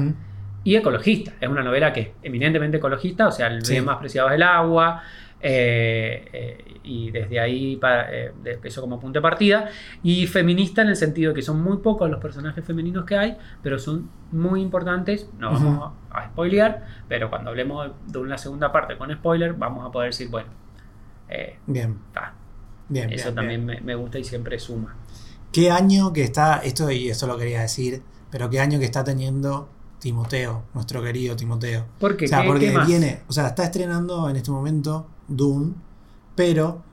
Y 0.62 0.76
ecologista. 0.76 1.32
Es 1.40 1.48
una 1.48 1.64
novela 1.64 1.94
que 1.94 2.02
es 2.02 2.10
eminentemente 2.22 2.78
ecologista, 2.78 3.28
o 3.28 3.32
sea, 3.32 3.48
el 3.48 3.62
medio 3.62 3.84
más 3.84 3.98
preciado 3.98 4.28
es 4.28 4.36
el 4.36 4.44
agua, 4.44 5.02
Eh, 5.42 6.28
eh, 6.34 6.66
y 6.84 7.12
desde 7.12 7.40
ahí 7.40 7.76
para, 7.78 8.08
eh, 8.14 8.34
eso 8.64 8.82
como 8.82 9.00
punto 9.00 9.20
de 9.20 9.22
partida. 9.22 9.70
Y 10.04 10.28
feminista 10.28 10.82
en 10.82 10.90
el 10.90 10.96
sentido 10.96 11.32
de 11.32 11.36
que 11.36 11.42
son 11.42 11.62
muy 11.62 11.78
pocos 11.78 12.10
los 12.10 12.20
personajes 12.22 12.64
femeninos 12.66 13.06
que 13.06 13.18
hay, 13.18 13.38
pero 13.64 13.80
son 13.80 14.10
muy 14.32 14.62
importantes. 14.62 15.30
No 15.38 15.52
vamos 15.52 15.94
a, 16.12 16.20
a 16.20 16.28
spoilear, 16.30 16.86
pero 17.08 17.30
cuando 17.30 17.50
hablemos 17.52 17.92
de 18.08 18.20
una 18.20 18.38
segunda 18.38 18.72
parte 18.72 18.98
con 18.98 19.14
spoiler, 19.14 19.54
vamos 19.54 19.86
a 19.88 19.92
poder 19.92 20.10
decir, 20.12 20.30
bueno, 20.30 20.50
eh, 21.30 21.58
Bien, 21.68 21.98
ah, 22.16 22.34
bien. 22.90 23.12
eso 23.14 23.26
bien, 23.26 23.36
también 23.36 23.66
bien. 23.68 23.80
Me, 23.86 23.94
me 23.94 23.96
gusta 23.96 24.20
y 24.20 24.24
siempre 24.24 24.58
suma. 24.60 24.96
¿Qué 25.52 25.72
año 25.72 26.12
que 26.14 26.24
está, 26.24 26.58
esto 26.58 26.92
y 26.92 27.10
eso 27.10 27.28
lo 27.28 27.38
quería 27.38 27.62
decir, 27.62 28.02
pero 28.30 28.50
qué 28.50 28.60
año 28.60 28.78
que 28.80 28.86
está 28.86 29.04
teniendo 29.04 29.70
Timoteo, 30.00 30.64
nuestro 30.74 31.02
querido 31.02 31.36
Timoteo? 31.36 31.86
Porque, 32.00 32.26
O 32.26 32.28
sea, 32.28 32.42
¿qué- 32.42 32.48
porque 32.48 32.72
qué 32.74 32.80
viene, 32.86 33.22
o 33.28 33.34
sea, 33.34 33.48
está 33.48 33.64
estrenando 33.64 34.30
en 34.30 34.36
este 34.36 34.52
momento 34.52 35.08
Dune, 35.30 35.74
pero 36.36 36.84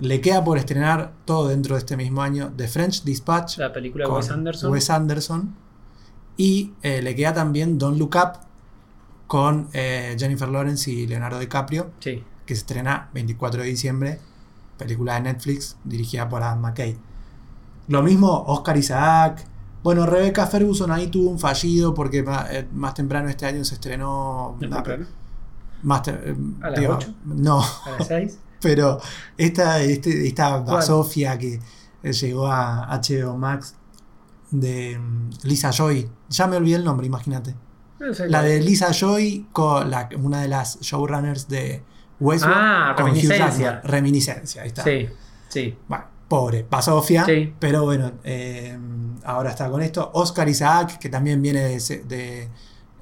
le 0.00 0.20
queda 0.20 0.44
por 0.44 0.58
estrenar 0.58 1.12
todo 1.24 1.48
dentro 1.48 1.74
de 1.74 1.80
este 1.80 1.96
mismo 1.96 2.22
año 2.22 2.52
The 2.56 2.68
French 2.68 3.02
Dispatch 3.04 3.58
La 3.58 3.72
película 3.72 4.04
de 4.04 4.08
con 4.10 4.18
Wes 4.18 4.30
Anderson. 4.30 4.70
Wes 4.70 4.90
Anderson, 4.90 5.54
y 6.36 6.72
eh, 6.82 7.02
le 7.02 7.14
queda 7.16 7.34
también 7.34 7.78
Don't 7.78 7.98
Look 7.98 8.14
Up 8.16 8.38
con 9.26 9.68
eh, 9.72 10.16
Jennifer 10.18 10.48
Lawrence 10.48 10.90
y 10.90 11.06
Leonardo 11.06 11.38
DiCaprio, 11.38 11.90
Sí. 12.00 12.22
que 12.46 12.54
se 12.54 12.60
estrena 12.60 13.10
24 13.12 13.62
de 13.62 13.68
diciembre, 13.68 14.20
película 14.78 15.14
de 15.14 15.22
Netflix 15.22 15.76
dirigida 15.84 16.28
por 16.28 16.42
Adam 16.42 16.60
McKay. 16.60 16.96
Lo 17.88 18.02
mismo 18.02 18.44
Oscar 18.46 18.76
Isaac. 18.76 19.44
Bueno, 19.82 20.06
Rebecca 20.06 20.46
Ferguson 20.46 20.90
ahí 20.92 21.08
tuvo 21.08 21.30
un 21.30 21.38
fallido 21.38 21.92
porque 21.94 22.24
eh, 22.50 22.68
más, 22.72 22.94
temprano 22.94 23.28
este 23.28 23.46
año 23.46 23.64
se 23.64 23.74
estrenó. 23.74 24.56
¿No 24.60 24.66
una- 24.68 24.82
te- 26.02 26.10
eh, 26.10 26.36
¿A 26.62 26.70
las 26.70 26.80
digo, 26.80 26.94
ocho? 26.94 27.14
No, 27.24 27.60
¿A 27.62 27.90
las 27.98 28.06
6? 28.08 28.38
pero 28.60 29.00
esta, 29.36 29.80
este- 29.80 30.26
esta. 30.26 30.82
Sofía 30.82 31.38
que 31.38 31.60
eh, 32.02 32.12
llegó 32.12 32.46
a 32.46 32.86
HBO 33.00 33.36
Max 33.36 33.74
de 34.50 34.98
mm, 34.98 35.30
Lisa 35.44 35.70
Joy. 35.70 36.08
Ya 36.30 36.46
me 36.46 36.56
olvidé 36.56 36.76
el 36.76 36.84
nombre, 36.84 37.06
imagínate. 37.06 37.54
No 38.00 38.14
sé 38.14 38.28
La 38.28 38.42
de 38.42 38.60
Lisa 38.60 38.92
Joy, 38.92 39.46
con 39.52 39.90
la, 39.90 40.08
una 40.22 40.42
de 40.42 40.48
las 40.48 40.78
showrunners 40.80 41.48
de 41.48 41.82
Westworld. 42.20 42.56
Ah, 42.58 42.94
con 42.96 43.06
Reminiscencia. 43.06 43.80
Reminiscencia, 43.82 44.62
ahí 44.62 44.68
está. 44.68 44.84
Sí, 44.84 45.08
sí. 45.48 45.76
Bueno, 45.88 46.04
pobre, 46.28 46.64
Pasofia. 46.64 47.24
Sí. 47.24 47.52
Pero 47.58 47.84
bueno, 47.84 48.12
eh, 48.24 48.76
ahora 49.24 49.50
está 49.50 49.68
con 49.68 49.82
esto. 49.82 50.10
Oscar 50.14 50.48
Isaac, 50.48 50.98
que 50.98 51.08
también 51.08 51.42
viene 51.42 51.60
de, 51.60 52.48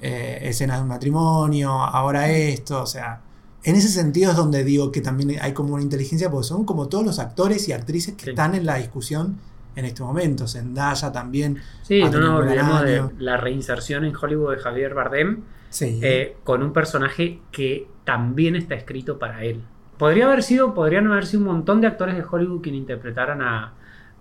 eh, 0.00 0.38
escenas 0.42 0.76
de 0.78 0.82
un 0.82 0.88
matrimonio, 0.88 1.70
ahora 1.72 2.28
esto, 2.30 2.82
o 2.82 2.86
sea. 2.86 3.20
En 3.64 3.74
ese 3.74 3.88
sentido 3.88 4.30
es 4.30 4.36
donde 4.36 4.62
digo 4.62 4.92
que 4.92 5.00
también 5.00 5.38
hay 5.40 5.52
como 5.52 5.74
una 5.74 5.82
inteligencia, 5.82 6.30
porque 6.30 6.46
son 6.46 6.64
como 6.64 6.86
todos 6.88 7.04
los 7.04 7.18
actores 7.18 7.68
y 7.68 7.72
actrices 7.72 8.14
que 8.14 8.24
Sí. 8.24 8.30
están 8.30 8.54
en 8.54 8.64
la 8.64 8.76
discusión 8.76 9.38
en 9.74 9.84
este 9.84 10.02
momento. 10.04 10.46
Zendaya 10.46 11.10
también. 11.10 11.58
Sí, 11.82 12.00
no 12.04 12.10
nos 12.20 12.40
olvidemos 12.40 12.82
de 12.82 13.02
la 13.18 13.36
reinserción 13.38 14.04
en 14.04 14.14
Hollywood 14.14 14.52
de 14.52 14.58
Javier 14.58 14.94
Bardem 14.94 15.40
Sí. 15.70 15.98
eh, 16.02 16.36
con 16.44 16.62
un 16.62 16.72
personaje 16.72 17.40
que 17.50 17.88
también 18.04 18.54
está 18.54 18.76
escrito 18.76 19.18
para 19.18 19.42
él. 19.42 19.62
Podría 19.98 20.26
haber 20.26 20.42
sido, 20.44 20.72
podrían 20.72 21.06
haber 21.10 21.26
sido 21.26 21.40
un 21.40 21.46
montón 21.48 21.80
de 21.80 21.88
actores 21.88 22.14
de 22.16 22.22
Hollywood 22.30 22.62
quien 22.62 22.76
interpretaran 22.76 23.42
a, 23.42 23.72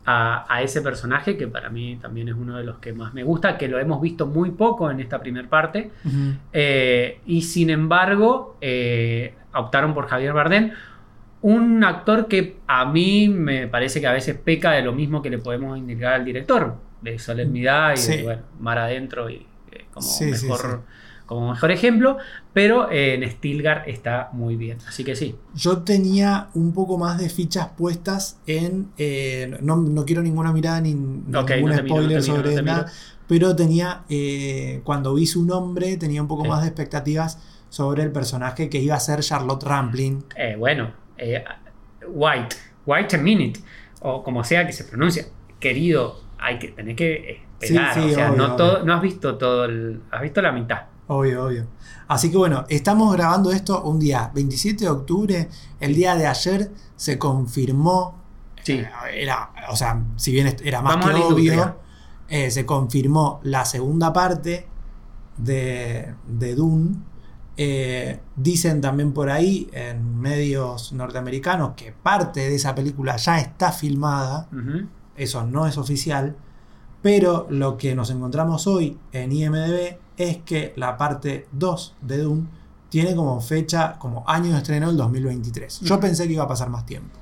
a- 0.05 0.45
a 0.47 0.61
ese 0.61 0.81
personaje, 0.81 1.35
que 1.35 1.47
para 1.47 1.69
mí 1.69 1.97
también 2.01 2.27
es 2.29 2.35
uno 2.35 2.57
de 2.57 2.63
los 2.63 2.77
que 2.77 2.93
más 2.93 3.13
me 3.13 3.23
gusta, 3.23 3.57
que 3.57 3.67
lo 3.67 3.79
hemos 3.79 4.01
visto 4.01 4.27
muy 4.27 4.51
poco 4.51 4.89
en 4.91 4.99
esta 4.99 5.19
primera 5.19 5.49
parte. 5.49 5.91
Eh, 6.53 7.19
y 7.25 7.41
sin 7.41 7.69
embargo, 7.69 8.57
eh, 8.61 9.33
optaron 9.53 9.93
por 9.93 10.07
Javier 10.07 10.33
Bardem. 10.33 10.71
Un 11.41 11.83
actor 11.83 12.27
que 12.27 12.57
a 12.67 12.85
mí 12.85 13.29
me 13.29 13.67
parece 13.67 14.01
que 14.01 14.07
a 14.07 14.13
veces 14.13 14.35
peca 14.37 14.71
de 14.71 14.81
lo 14.81 14.93
mismo 14.93 15.21
que 15.21 15.29
le 15.29 15.37
podemos 15.37 15.77
indicar 15.77 16.13
al 16.13 16.25
director, 16.25 16.75
de 17.01 17.19
solemnidad 17.19 17.93
y 17.93 17.97
Sí. 17.97 18.17
de 18.17 18.23
bueno, 18.23 18.41
mar 18.59 18.77
adentro 18.79 19.29
y 19.29 19.45
eh, 19.71 19.85
como, 19.93 20.05
sí, 20.07 20.25
mejor, 20.25 20.59
sí. 20.59 20.67
Como 21.25 21.49
mejor 21.51 21.71
ejemplo, 21.71 22.17
pero 22.53 22.91
eh, 22.91 23.15
en 23.15 23.29
Stilgar 23.31 23.83
está 23.89 24.29
muy 24.33 24.55
bien. 24.55 24.77
Así 24.87 25.03
que 25.03 25.15
sí. 25.15 25.35
Yo 25.55 25.79
tenía 25.79 26.49
un 26.53 26.71
poco 26.73 26.97
más 26.97 27.17
de 27.17 27.29
fichas 27.29 27.69
puestas 27.77 28.39
en. 28.47 28.89
eh, 28.97 29.57
no, 29.61 29.77
no 29.77 30.05
quiero 30.05 30.21
ninguna 30.21 30.51
mirada 30.53 30.81
ni, 30.81 30.93
ningún 30.93 31.25
no 31.27 31.43
te 31.45 31.55
miro, 31.57 31.67
no 31.69 31.77
spoiler 31.87 32.21
miro, 32.21 32.21
sobre 32.21 32.61
nada. 32.61 32.85
Pero 33.27 33.55
tenía. 33.55 34.03
eh, 34.09 34.81
cuando 34.83 35.15
vi 35.15 35.25
su 35.25 35.43
nombre, 35.45 35.97
tenía 35.97 36.21
un 36.21 36.27
poco 36.27 36.43
Sí. 36.43 36.49
más 36.49 36.61
de 36.61 36.67
expectativas 36.67 37.39
sobre 37.69 38.03
el 38.03 38.11
personaje 38.11 38.69
que 38.69 38.79
iba 38.79 38.95
a 38.95 38.99
ser 38.99 39.19
Charlotte 39.21 39.63
Rampling. 39.63 40.23
Eh, 40.37 40.55
bueno, 40.57 40.91
White, 42.07 42.55
White 42.85 43.15
a 43.15 43.19
Minute, 43.19 43.59
o 44.01 44.23
como 44.23 44.43
sea 44.43 44.65
que 44.65 44.73
se 44.73 44.83
pronuncia, 44.83 45.25
querido, 45.59 46.21
hay 46.37 46.59
que 46.59 46.67
tener 46.69 46.95
que 46.95 47.41
esperar. 47.59 47.93
Sí, 47.95 48.01
sí, 48.01 48.11
o 48.11 48.13
sea, 48.13 48.31
obvio, 48.31 48.47
no, 48.47 48.55
todo, 48.55 48.83
no 48.85 48.93
has 48.93 49.01
visto 49.01 49.37
todo 49.37 49.65
el. 49.65 50.01
Has 50.11 50.21
visto 50.21 50.41
la 50.41 50.51
mitad. 50.51 50.83
Obvio, 51.07 51.45
obvio. 51.45 51.67
Así 52.07 52.31
que 52.31 52.37
bueno, 52.37 52.65
estamos 52.69 53.13
grabando 53.13 53.51
esto 53.51 53.83
un 53.83 53.99
día 53.99 54.31
27 54.33 54.85
de 54.85 54.89
octubre. 54.89 55.49
El 55.79 55.93
día 55.95 56.15
de 56.15 56.27
ayer 56.27 56.71
se 56.95 57.17
confirmó. 57.19 58.15
Sí. 58.63 58.73
eh, 58.73 58.87
Era, 59.13 59.51
o 59.69 59.75
sea, 59.75 60.03
si 60.15 60.31
bien 60.31 60.55
era 60.63 60.81
más 60.81 60.95
Vamos 60.95 61.11
que 61.11 61.33
obvio, 61.33 61.75
eh, 62.27 62.49
se 62.49 62.65
confirmó 62.65 63.39
la 63.43 63.65
segunda 63.65 64.11
parte 64.11 64.67
de, 65.37 66.13
de 66.27 66.55
Dune. 66.55 66.95
Eh, 67.57 68.19
dicen 68.35 68.81
también 68.81 69.13
por 69.13 69.29
ahí 69.29 69.69
en 69.71 70.19
medios 70.19 70.91
norteamericanos 70.91 71.71
que 71.77 71.93
parte 71.93 72.41
de 72.41 72.55
esa 72.55 72.75
película 72.75 73.15
ya 73.17 73.39
está 73.39 73.71
filmada. 73.71 74.49
Eso 75.15 75.45
no 75.45 75.67
es 75.67 75.77
oficial. 75.77 76.35
Pero 77.01 77.45
lo 77.51 77.77
que 77.77 77.93
nos 77.95 78.09
encontramos 78.09 78.65
hoy 78.65 78.97
en 79.11 79.31
IMDB 79.31 79.97
es 80.17 80.37
que 80.37 80.73
la 80.75 80.97
parte 80.97 81.47
2 81.51 81.95
de 82.01 82.17
Dune 82.19 82.47
tiene 82.89 83.15
como 83.15 83.39
fecha, 83.41 83.95
como 83.99 84.23
año 84.27 84.51
de 84.51 84.57
estreno 84.57 84.89
el 84.89 84.97
2023. 84.97 85.81
Yo 85.81 85.99
pensé 85.99 86.27
que 86.27 86.33
iba 86.33 86.43
a 86.43 86.47
pasar 86.47 86.69
más 86.69 86.85
tiempo. 86.85 87.19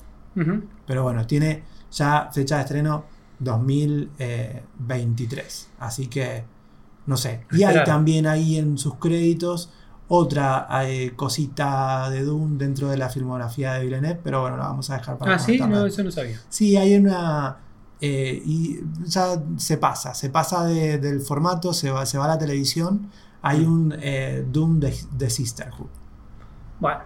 Pero 0.85 1.03
bueno, 1.03 1.25
tiene 1.27 1.63
ya 1.91 2.29
fecha 2.31 2.55
de 2.57 2.61
estreno 2.61 3.05
2023. 3.39 5.69
Así 5.79 6.07
que, 6.07 6.43
no 7.05 7.17
sé. 7.17 7.45
Y 7.51 7.63
hay 7.63 7.83
también 7.83 8.27
ahí 8.27 8.57
en 8.57 8.77
sus 8.77 8.95
créditos 8.95 9.69
otra 10.07 10.67
eh, 10.83 11.13
cosita 11.15 12.09
de 12.09 12.23
Dune 12.23 12.57
dentro 12.57 12.89
de 12.89 12.97
la 12.97 13.09
filmografía 13.09 13.73
de 13.73 13.83
Villeneuve. 13.85 14.19
Pero 14.23 14.41
bueno, 14.41 14.57
la 14.57 14.65
vamos 14.65 14.89
a 14.89 14.97
dejar 14.97 15.17
para 15.17 15.35
Ah, 15.35 15.39
sí, 15.39 15.59
no, 15.59 15.85
eso 15.85 16.03
no 16.03 16.11
sabía. 16.11 16.39
Sí, 16.49 16.75
hay 16.77 16.95
una. 16.95 17.57
Eh, 18.01 18.41
y 18.45 18.79
ya 19.05 19.41
se 19.57 19.77
pasa, 19.77 20.13
se 20.13 20.29
pasa 20.29 20.65
de- 20.65 20.97
del 20.97 21.21
formato, 21.21 21.73
se 21.73 21.89
va, 21.91 22.05
se 22.05 22.17
va 22.17 22.25
a 22.25 22.29
la 22.29 22.37
televisión. 22.37 23.09
Hay 23.41 23.65
Mm. 23.65 23.71
un 23.71 23.95
eh, 23.99 24.45
Doom 24.49 24.79
de, 24.79 24.93
de 25.11 25.29
Sisterhood. 25.29 25.87
Bueno, 26.79 26.99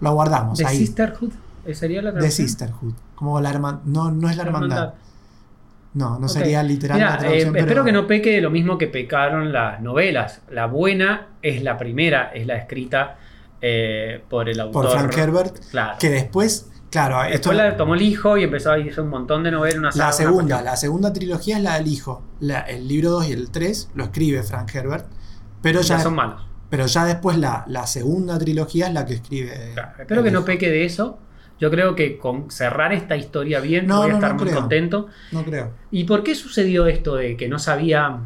Lo 0.00 0.12
guardamos 0.12 0.58
The 0.58 0.66
ahí. 0.66 0.78
Sisterhood 0.78 1.32
¿eh, 1.64 1.74
sería 1.74 2.02
la 2.02 2.10
de? 2.12 2.30
Sisterhood. 2.30 2.92
Como 3.14 3.40
la. 3.40 3.80
No, 3.84 4.10
no 4.10 4.28
es 4.28 4.36
la 4.36 4.42
hermandad. 4.42 4.94
No, 5.94 6.18
no 6.18 6.28
sería 6.28 6.62
literal 6.64 6.98
la 6.98 7.14
eh, 7.14 7.18
traducción. 7.18 7.56
espero 7.56 7.66
pero- 7.68 7.84
que 7.84 7.92
no 7.92 8.06
peque 8.08 8.30
de 8.32 8.40
lo 8.40 8.50
mismo 8.50 8.76
que 8.78 8.88
pecaron 8.88 9.52
las 9.52 9.80
novelas. 9.80 10.40
La 10.50 10.66
buena 10.66 11.28
es 11.40 11.62
la 11.62 11.78
primera, 11.78 12.32
es 12.34 12.46
la 12.46 12.56
escrita 12.56 13.16
eh, 13.62 14.22
por 14.28 14.48
el 14.48 14.58
autor. 14.60 14.86
Por 14.86 14.92
Frank 14.92 15.16
Herbert. 15.16 15.56
Claro. 15.70 15.96
Que 16.00 16.10
después, 16.10 16.68
claro, 16.94 17.22
esto. 17.24 17.50
Después 17.50 17.56
la 17.58 17.76
tomó 17.76 17.94
el 17.94 18.02
hijo 18.02 18.38
y 18.38 18.44
empezó 18.44 18.70
a 18.72 18.74
hacer 18.76 19.00
un 19.00 19.10
montón 19.10 19.42
de 19.42 19.50
novelas. 19.50 19.76
Una 19.78 19.92
saga, 19.92 20.06
La 20.06 20.12
segunda, 20.12 20.62
la 20.62 20.76
segunda 20.76 21.12
trilogía 21.12 21.56
es 21.58 21.62
la 21.62 21.74
del 21.78 21.88
hijo. 21.88 22.22
La- 22.40 22.60
el 22.60 22.88
libro 22.88 23.10
2 23.10 23.28
y 23.28 23.32
el 23.32 23.50
3 23.50 23.90
lo 23.94 24.04
escribe 24.04 24.42
Frank 24.42 24.74
Herbert. 24.74 25.06
Pero 25.60 25.80
Ya 25.82 25.96
ya, 25.96 26.02
son 26.02 26.14
malos. 26.14 26.42
pero 26.70 26.86
ya 26.86 27.04
después 27.04 27.36
la, 27.38 27.64
la 27.68 27.86
segunda 27.86 28.38
trilogía 28.38 28.86
es 28.88 28.94
la 28.94 29.04
que 29.06 29.14
escribe. 29.14 29.72
Claro, 29.74 29.92
Espero 30.00 30.22
que 30.22 30.30
no 30.30 30.44
peque 30.44 30.70
de 30.70 30.84
eso. 30.84 31.18
Yo 31.60 31.70
creo 31.70 31.94
que 31.94 32.18
con 32.18 32.50
cerrar 32.50 32.92
esta 32.92 33.16
historia 33.16 33.60
bien 33.60 33.86
No, 33.86 33.98
voy 33.98 34.06
a 34.06 34.08
no, 34.10 34.14
estar 34.16 34.30
no 34.32 34.38
muy 34.38 34.48
creo. 34.48 34.60
contento. 34.60 35.06
No 35.32 35.44
creo. 35.44 35.70
¿Y 35.92 36.04
por 36.04 36.22
qué 36.24 36.34
sucedió 36.34 36.86
esto 36.86 37.14
de 37.16 37.36
que 37.36 37.48
no 37.48 37.58
sabía 37.60 38.18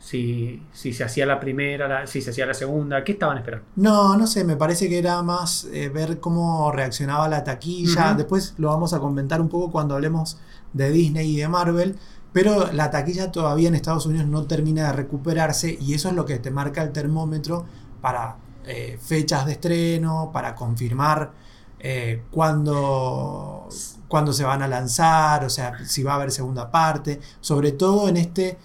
si, 0.00 0.62
si 0.72 0.92
se 0.92 1.04
hacía 1.04 1.26
la 1.26 1.38
primera, 1.38 1.86
la- 1.86 2.06
si 2.06 2.20
se 2.22 2.30
hacía 2.30 2.46
la 2.46 2.54
segunda? 2.54 3.04
¿Qué 3.04 3.12
estaban 3.12 3.38
esperando? 3.38 3.66
No, 3.76 4.16
no 4.16 4.26
sé, 4.26 4.42
me 4.44 4.56
parece 4.56 4.88
que 4.88 4.98
era 4.98 5.22
más 5.22 5.66
eh, 5.72 5.88
ver 5.90 6.18
cómo 6.20 6.72
reaccionaba 6.72 7.28
la 7.28 7.44
taquilla. 7.44 8.14
Después 8.14 8.54
lo 8.58 8.68
vamos 8.68 8.92
a 8.94 8.98
comentar 8.98 9.40
un 9.40 9.48
poco 9.48 9.70
cuando 9.70 9.94
hablemos 9.94 10.38
de 10.72 10.90
Disney 10.90 11.36
y 11.36 11.36
de 11.40 11.48
Marvel. 11.48 11.96
Pero 12.32 12.72
la 12.72 12.90
taquilla 12.90 13.30
todavía 13.32 13.68
en 13.68 13.74
Estados 13.74 14.06
Unidos 14.06 14.26
no 14.26 14.44
termina 14.46 14.86
de 14.86 14.92
recuperarse 14.94 15.76
y 15.80 15.94
eso 15.94 16.08
es 16.08 16.14
lo 16.14 16.24
que 16.24 16.38
te 16.38 16.50
marca 16.52 16.80
el 16.82 16.92
termómetro 16.92 17.64
para 18.00 18.36
eh, 18.66 18.98
fechas 19.02 19.46
de 19.46 19.52
estreno, 19.52 20.30
para 20.32 20.54
confirmar 20.54 21.32
eh, 21.80 22.22
cuándo, 22.30 23.68
cuándo 24.08 24.32
se 24.32 24.44
van 24.44 24.62
a 24.62 24.68
lanzar, 24.68 25.44
o 25.44 25.50
sea, 25.50 25.84
si 25.84 26.02
va 26.04 26.12
a 26.12 26.16
haber 26.16 26.30
segunda 26.30 26.70
parte, 26.70 27.20
sobre 27.40 27.72
todo 27.72 28.08
en 28.08 28.16
este 28.16 28.58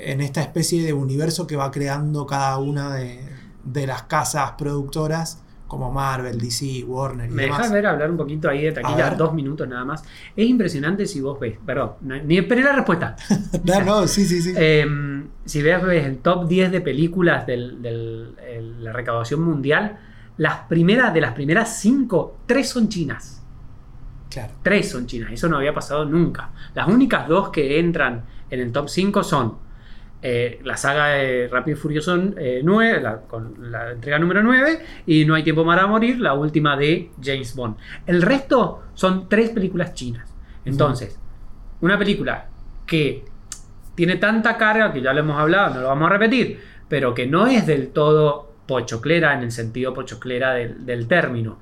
en 0.00 0.20
esta 0.20 0.40
especie 0.40 0.82
de 0.84 0.92
universo 0.92 1.46
que 1.46 1.56
va 1.56 1.70
creando 1.70 2.26
cada 2.26 2.58
una 2.58 2.94
de, 2.94 3.20
de 3.64 3.86
las 3.86 4.04
casas 4.04 4.52
productoras 4.52 5.42
como 5.68 5.92
Marvel, 5.92 6.40
DC, 6.40 6.82
Warner 6.84 7.30
y 7.30 7.34
¿Me 7.34 7.42
demás. 7.42 7.58
dejas 7.58 7.72
ver 7.72 7.86
hablar 7.86 8.10
un 8.10 8.16
poquito 8.16 8.48
ahí 8.48 8.62
de 8.62 8.72
taquilla? 8.72 9.10
Dos 9.10 9.34
minutos 9.34 9.68
nada 9.68 9.84
más. 9.84 10.02
Es 10.34 10.48
impresionante 10.48 11.04
si 11.06 11.20
vos 11.20 11.38
ves, 11.38 11.58
perdón, 11.64 11.92
ni 12.24 12.38
esperé 12.38 12.62
la 12.62 12.72
respuesta. 12.72 13.14
no, 13.64 13.80
no, 13.82 14.06
sí, 14.08 14.24
sí, 14.24 14.40
sí. 14.40 14.54
Eh, 14.56 14.86
si 15.44 15.62
ves, 15.62 15.82
ves 15.82 16.06
el 16.06 16.18
top 16.18 16.48
10 16.48 16.72
de 16.72 16.80
películas 16.80 17.46
de 17.46 17.56
la 18.78 18.92
recaudación 18.92 19.42
mundial, 19.42 19.98
las 20.38 20.60
primeras, 20.60 21.12
de 21.12 21.20
las 21.20 21.32
primeras 21.34 21.78
5, 21.80 22.38
3 22.46 22.68
son 22.68 22.88
chinas. 22.88 23.42
claro. 24.30 24.54
3 24.62 24.88
son 24.90 25.06
chinas. 25.06 25.32
Eso 25.32 25.48
no 25.50 25.58
había 25.58 25.74
pasado 25.74 26.06
nunca. 26.06 26.50
Las 26.74 26.88
únicas 26.88 27.28
dos 27.28 27.50
que 27.50 27.78
entran 27.78 28.24
en 28.48 28.60
el 28.60 28.72
top 28.72 28.88
5 28.88 29.22
son 29.22 29.67
eh, 30.22 30.60
la 30.64 30.76
saga 30.76 31.08
de 31.08 31.48
Rápido 31.48 31.76
y 31.76 31.80
Furioso 31.80 32.16
9, 32.16 33.00
la, 33.00 33.20
con 33.22 33.70
la 33.70 33.92
entrega 33.92 34.18
número 34.18 34.42
9, 34.42 34.80
y 35.06 35.24
No 35.24 35.34
hay 35.34 35.42
tiempo 35.44 35.64
para 35.64 35.86
morir, 35.86 36.18
la 36.20 36.34
última 36.34 36.76
de 36.76 37.10
James 37.22 37.54
Bond. 37.54 37.76
El 38.06 38.22
resto 38.22 38.82
son 38.94 39.28
tres 39.28 39.50
películas 39.50 39.94
chinas. 39.94 40.34
Entonces, 40.64 41.18
una 41.80 41.98
película 41.98 42.48
que 42.86 43.24
tiene 43.94 44.16
tanta 44.16 44.56
carga, 44.56 44.92
que 44.92 45.00
ya 45.02 45.12
lo 45.12 45.20
hemos 45.20 45.38
hablado, 45.38 45.74
no 45.74 45.80
lo 45.82 45.88
vamos 45.88 46.06
a 46.08 46.12
repetir, 46.14 46.60
pero 46.88 47.14
que 47.14 47.26
no 47.26 47.46
es 47.46 47.66
del 47.66 47.88
todo 47.90 48.52
pochoclera 48.66 49.34
en 49.34 49.42
el 49.44 49.50
sentido 49.52 49.94
pochoclera 49.94 50.52
del, 50.54 50.84
del 50.86 51.06
término. 51.08 51.58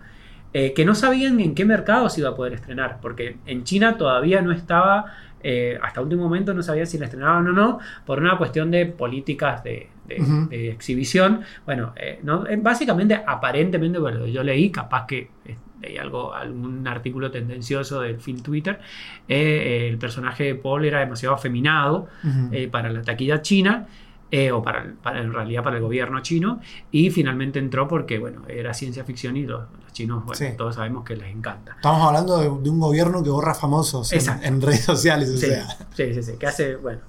eh, 0.52 0.72
que 0.72 0.84
no 0.86 0.94
sabían 0.94 1.38
en 1.40 1.54
qué 1.54 1.64
mercado 1.66 2.08
se 2.08 2.20
iba 2.20 2.30
a 2.30 2.34
poder 2.36 2.54
estrenar, 2.54 2.98
porque 3.02 3.38
en 3.46 3.64
China 3.64 3.98
todavía 3.98 4.40
no 4.40 4.52
estaba, 4.52 5.12
eh, 5.48 5.78
hasta 5.80 6.00
último 6.00 6.24
momento 6.24 6.52
no 6.52 6.62
sabían 6.62 6.86
si 6.88 6.98
la 6.98 7.04
estrenaban 7.04 7.46
o 7.46 7.52
no, 7.52 7.78
por 8.04 8.18
una 8.18 8.36
cuestión 8.36 8.70
de 8.70 8.86
políticas 8.86 9.62
de, 9.62 9.88
de- 10.08 10.20
Ujú. 10.20 10.48
de 10.50 10.70
exhibición. 10.70 11.42
Bueno, 11.64 11.92
eh, 11.96 12.18
no, 12.24 12.46
eh, 12.46 12.58
básicamente, 12.60 13.14
aparentemente, 13.26 13.98
bueno, 14.00 14.26
yo 14.26 14.42
leí, 14.42 14.70
capaz 14.70 15.06
que 15.06 15.18
eh, 15.44 15.56
leí 15.82 15.98
algo, 15.98 16.34
algún 16.34 16.86
artículo 16.88 17.30
tendencioso 17.30 18.00
del 18.00 18.18
film 18.20 18.40
Twitter, 18.42 18.80
eh, 19.28 19.88
el 19.88 19.98
personaje 19.98 20.44
de 20.44 20.54
Paul 20.56 20.84
era 20.84 20.98
demasiado 21.00 21.34
afeminado 21.34 22.08
para 22.72 22.90
la 22.90 23.02
taquilla 23.02 23.40
china. 23.40 23.86
Eh, 24.30 24.50
o 24.50 24.62
para, 24.62 24.92
para- 25.02 25.20
en 25.22 25.32
realidad 25.32 25.62
para 25.62 25.76
el 25.76 25.82
gobierno 25.82 26.20
chino 26.20 26.60
y 26.90 27.10
finalmente 27.10 27.58
entró 27.60 27.86
porque 27.86 28.18
bueno 28.18 28.42
era 28.48 28.74
ciencia 28.74 29.04
ficción 29.04 29.36
y 29.36 29.44
los, 29.46 29.62
los 29.82 29.92
chinos 29.92 30.24
bueno, 30.24 30.34
Sí. 30.36 30.46
todos 30.58 30.74
sabemos 30.74 31.04
que 31.04 31.14
les 31.16 31.28
encanta 31.34 31.72
Estamos 31.76 32.02
hablando 32.08 32.36
de, 32.38 32.44
de 32.62 32.70
un 32.70 32.80
gobierno 32.80 33.22
que 33.22 33.30
borra 33.30 33.54
famosos 33.54 34.12
en 34.12 34.60
redes 34.60 34.84
sociales, 34.84 35.28
o 35.30 35.36
Sí, 35.36 35.46
sea. 35.46 35.68
sí, 35.94 36.12
sí, 36.14 36.22
sí, 36.22 36.32
que 36.38 36.46
hace, 36.46 36.74
bueno, 36.76 37.00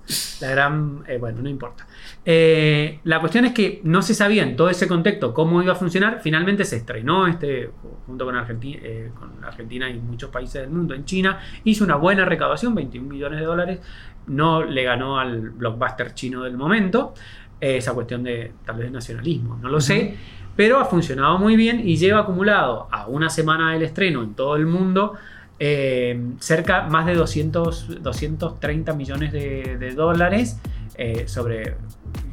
la 0.42 0.50
gran, 0.52 1.04
eh, 1.08 1.18
bueno, 1.18 1.42
no 1.42 1.50
importa. 1.50 1.88
Eh, 2.24 3.00
la 3.06 3.20
cuestión 3.20 3.46
es 3.46 3.54
que 3.54 3.82
no 3.84 4.02
se 4.02 4.14
sabía 4.14 4.44
en 4.44 4.56
todo 4.56 4.70
ese 4.70 4.88
contexto 4.88 5.34
cómo 5.34 5.62
iba 5.64 5.74
a 5.74 5.76
funcionar. 5.76 6.20
Finalmente 6.22 6.66
se 6.66 6.76
estrenó 6.78 7.26
este, 7.28 7.72
junto 8.06 8.26
con 8.26 8.36
Argentina, 8.36 8.80
con 9.20 9.44
Argentina 9.44 9.90
y 9.90 9.98
muchos 10.00 10.30
países 10.30 10.62
del 10.62 10.70
mundo, 10.70 10.94
en 10.94 11.06
China, 11.06 11.40
hizo 11.64 11.84
una 11.84 11.96
buena 11.96 12.26
recaudación, 12.26 12.76
21 12.76 13.08
millones 13.10 13.40
de 13.40 13.46
dólares. 13.46 13.80
No 14.28 14.64
le 14.64 14.84
ganó 14.84 15.20
al 15.20 15.50
blockbuster 15.52 16.14
chino 16.14 16.44
del 16.44 16.58
momento. 16.58 17.14
Eh, 17.60 17.78
esa 17.78 17.94
cuestión 17.94 18.24
de 18.24 18.52
tal 18.66 18.78
vez 18.78 18.92
nacionalismo, 18.92 19.58
no 19.62 19.70
lo 19.70 19.82
sé. 19.82 20.16
Pero 20.56 20.80
ha 20.80 20.86
funcionado 20.86 21.38
muy 21.38 21.56
bien 21.56 21.82
y 21.88 21.98
lleva 21.98 22.22
acumulado 22.22 22.88
a 22.92 23.08
una 23.08 23.30
semana 23.30 23.74
del 23.74 23.84
estreno 23.84 24.24
en 24.24 24.34
todo 24.34 24.56
el 24.56 24.66
mundo 24.66 25.14
eh, 25.60 26.20
cerca 26.40 26.84
más 26.84 27.06
de 27.06 27.16
200, 27.16 28.04
230 28.04 28.94
millones 28.94 29.32
de, 29.32 29.78
de 29.80 29.92
dólares 29.96 30.60
eh, 30.98 31.28
sobre 31.28 31.78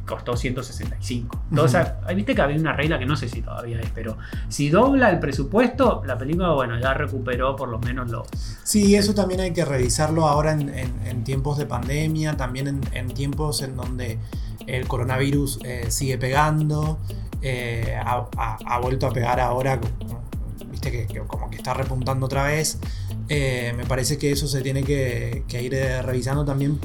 costó 0.05 0.35
165 0.37 1.45
entonces 1.49 1.87
viste 2.15 2.35
que 2.35 2.41
había 2.41 2.57
una 2.57 2.73
regla 2.73 2.99
que 2.99 3.05
no 3.07 3.15
sé 3.15 3.27
si 3.27 3.41
todavía 3.41 3.79
es 3.81 3.89
pero 3.89 4.17
si 4.49 4.69
dobla 4.69 5.09
el 5.09 5.19
presupuesto 5.19 6.03
la 6.05 6.15
película 6.17 6.51
bueno 6.51 6.79
ya 6.79 6.93
recuperó 6.93 7.55
por 7.55 7.69
lo 7.69 7.79
menos 7.79 8.11
lo 8.11 8.23
Sí, 8.63 8.95
eso 8.95 9.15
también 9.15 9.39
hay 9.41 9.51
que 9.53 9.65
revisarlo 9.65 10.27
ahora 10.27 10.51
en, 10.53 10.69
en- 10.69 11.07
en 11.07 11.23
tiempos 11.23 11.57
de 11.57 11.65
pandemia, 11.65 12.37
también 12.37 12.67
en, 12.67 12.81
en 12.93 13.07
tiempos 13.13 13.61
en 13.63 13.75
donde 13.75 14.19
el 14.67 14.87
coronavirus 14.87 15.59
eh, 15.63 15.85
sigue 15.89 16.17
pegando, 16.17 16.99
eh, 17.41 17.95
ha, 18.03 18.25
ha- 18.37 18.57
ha 18.65 18.79
vuelto 18.79 19.05
a 19.07 19.11
pegar 19.11 19.39
ahora, 19.39 19.79
viste 20.71 20.91
que, 20.91 21.05
que 21.07 21.19
como 21.21 21.49
que 21.49 21.57
está 21.57 21.73
repuntando 21.75 22.25
otra 22.25 22.43
vez. 22.43 22.79
Eh, 23.29 23.73
me 23.77 23.85
parece 23.85 24.17
que 24.17 24.31
eso 24.31 24.47
se 24.47 24.61
tiene 24.61 24.83
que, 24.83 25.43
que 25.47 25.61
ir 25.61 25.73
revisando 26.03 26.43
también, 26.45 26.79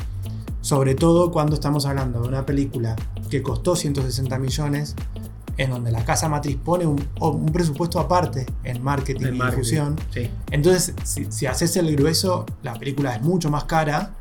sobre 0.61 0.95
todo 0.95 1.31
cuando 1.31 1.55
estamos 1.55 1.87
hablando 1.87 2.23
de 2.23 2.29
una 2.29 2.47
película 2.47 2.97
que 3.29 3.43
costó 3.43 3.77
160 3.77 4.39
millones, 4.39 4.95
en 5.57 5.71
donde 5.71 5.91
la 5.91 6.05
casa 6.05 6.29
matriz 6.29 6.57
pone 6.57 6.87
un, 6.87 7.03
un 7.21 7.47
presupuesto 7.47 8.01
aparte 8.01 8.47
en 8.65 8.83
marketing 8.83 9.35
y 9.35 9.41
difusión. 9.43 9.97
sí 10.11 10.31
Entonces, 10.51 10.95
si, 11.05 11.31
si 11.31 11.47
haces 11.47 11.77
el 11.77 11.95
grueso, 11.97 12.47
la 12.63 12.75
película 12.75 13.15
es 13.15 13.23
mucho 13.23 13.51
más 13.51 13.65
cara 13.65 14.15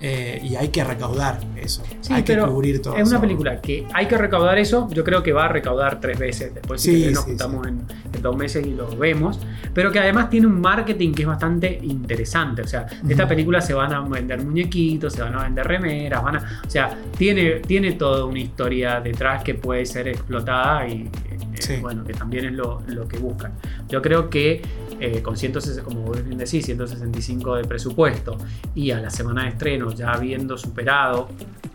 eh, 0.00 0.40
y 0.42 0.56
hay 0.56 0.68
que 0.68 0.84
recaudar 0.84 1.38
eso. 1.56 1.82
Sí, 2.00 2.12
hay 2.12 2.22
que 2.22 2.36
cubrir 2.38 2.82
todo 2.82 2.94
Es 2.96 3.06
una 3.08 3.16
eso. 3.16 3.20
película 3.20 3.60
que 3.60 3.86
hay 3.94 4.06
que 4.06 4.18
recaudar 4.18 4.58
eso. 4.58 4.88
Yo 4.92 5.02
creo 5.04 5.22
que 5.22 5.32
va 5.32 5.46
a 5.46 5.48
recaudar 5.48 6.00
tres 6.00 6.18
veces. 6.18 6.54
Después 6.54 6.82
Sí, 6.82 7.00
querés, 7.00 7.14
nos 7.14 7.24
sí, 7.24 7.30
juntamos 7.30 7.66
En, 7.66 7.80
en 8.12 8.22
dos 8.22 8.36
meses 8.36 8.66
y 8.66 8.74
lo 8.74 8.94
vemos. 8.96 9.40
Pero 9.72 9.90
que 9.90 9.98
además 9.98 10.28
tiene 10.30 10.46
un 10.46 10.60
marketing 10.60 11.12
que 11.14 11.22
es 11.22 11.28
bastante 11.28 11.78
interesante. 11.82 12.62
O 12.62 12.66
sea, 12.66 12.84
de 13.02 13.12
esta 13.12 13.24
Ujú. 13.24 13.30
película 13.30 13.60
se 13.60 13.72
van 13.74 13.92
a 13.92 14.00
vender 14.00 14.42
muñequitos, 14.44 15.12
se 15.14 15.22
van 15.22 15.34
a 15.34 15.42
vender 15.44 15.66
remeras, 15.66 16.22
van 16.22 16.36
a. 16.36 16.60
O 16.66 16.70
sea, 16.70 16.90
tiene, 17.16 17.60
tiene 17.60 17.92
toda 17.92 18.24
una 18.26 18.38
historia 18.40 19.00
detrás 19.00 19.42
que 19.42 19.54
puede 19.54 19.86
ser 19.86 20.08
explotada 20.08 20.86
y. 20.88 21.02
eh, 21.02 21.38
Sí. 21.58 21.76
Bueno, 21.80 22.04
que 22.04 22.12
también 22.12 22.44
es 22.44 22.52
lo, 22.52 22.82
lo 22.88 23.08
que 23.08 23.16
buscan. 23.16 23.52
Yo 23.88 24.02
creo 24.02 24.28
que 24.28 24.60
eh, 25.00 25.22
con 25.22 25.36
160, 25.36 25.82
como 25.84 26.00
vos 26.02 26.22
bien 26.24 26.38
decís, 26.38 26.64
165 26.64 27.56
de 27.56 27.64
presupuesto 27.64 28.36
y 28.74 28.90
a 28.90 29.00
la 29.00 29.10
semana 29.10 29.42
de 29.44 29.50
estreno 29.50 29.90
ya 29.92 30.12
habiendo 30.12 30.56
superado 30.56 31.28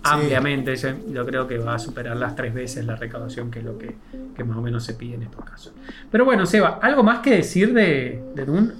ampliamente, 0.03 0.73
ese- 0.73 0.95
yo 1.11 1.25
creo 1.25 1.47
que 1.47 1.57
va 1.59 1.75
a 1.75 1.79
superar 1.79 2.17
las 2.17 2.35
tres 2.35 2.53
veces 2.53 2.85
la 2.85 2.95
recaudación, 2.95 3.51
que 3.51 3.59
es 3.59 3.65
lo 3.65 3.77
que, 3.77 3.95
que 4.35 4.43
más 4.43 4.57
o 4.57 4.61
menos 4.61 4.83
se 4.83 4.93
pide 4.95 5.15
en 5.15 5.23
estos 5.23 5.43
casos. 5.45 5.73
Pero 6.09 6.25
bueno, 6.25 6.45
Seba, 6.45 6.79
¿algo 6.81 7.03
más 7.03 7.19
que 7.19 7.35
decir 7.37 7.73
de, 7.73 8.23
de 8.35 8.45
Dune? 8.45 8.71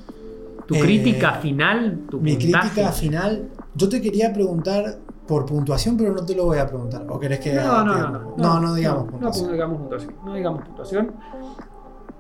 ¿Tu 0.68 0.76
Eh, 0.76 0.80
crítica 0.82 1.34
final? 1.34 2.00
¿Tu 2.10 2.20
Mi 2.20 2.36
puntaje? 2.38 2.70
crítica 2.70 2.92
final, 2.92 3.50
yo 3.76 3.90
te 3.90 4.02
quería 4.02 4.34
preguntar 4.34 4.98
por 5.28 5.46
puntuación, 5.46 5.96
pero 5.98 6.14
no 6.14 6.26
te 6.26 6.36
lo 6.36 6.46
voy 6.46 6.58
a 6.58 6.66
preguntar. 6.68 7.06
¿O 7.08 7.20
querés 7.20 7.40
que.? 7.40 7.54
No, 7.54 7.84
no, 7.84 7.86
no, 7.86 7.94
digamos? 7.96 8.22
no. 8.38 8.38
No, 8.38 8.60
no 8.60 8.74
digamos 8.74 9.04
no, 9.06 9.12
puntuación. 9.12 9.46
No 9.48 9.54
digamos 9.54 9.78
puntuación. 9.80 10.14
No 10.26 10.34
digamos 10.34 10.62
puntuación. 10.66 11.12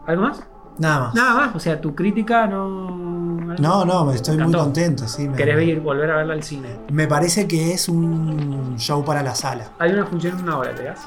¿Algo 0.05 0.21
más? 0.21 0.43
Nada 0.81 0.99
más. 0.99 1.13
Nada 1.15 1.33
más. 1.35 1.55
O 1.55 1.59
sea, 1.59 1.79
tu 1.79 1.93
crítica 1.95 2.47
no. 2.47 2.89
No, 3.59 3.85
no, 3.85 4.05
me 4.05 4.15
estoy 4.15 4.37
muy 4.37 4.51
contento. 4.51 5.07
Sí, 5.07 5.27
me, 5.27 5.35
¿Querés 5.37 5.67
ir, 5.67 5.79
volver 5.81 6.09
a 6.11 6.15
verla 6.17 6.33
al 6.33 6.41
cine? 6.43 6.69
me 6.89 7.05
parece 7.07 7.47
que 7.47 7.73
es 7.73 7.87
un 7.89 8.75
show 8.77 9.03
para 9.05 9.21
la 9.21 9.35
sala. 9.35 9.65
Hay 9.79 9.91
una 9.93 10.05
función 10.05 10.37
en 10.37 10.43
una 10.43 10.57
hora, 10.57 10.73
¿te 10.73 10.83
das? 10.85 10.99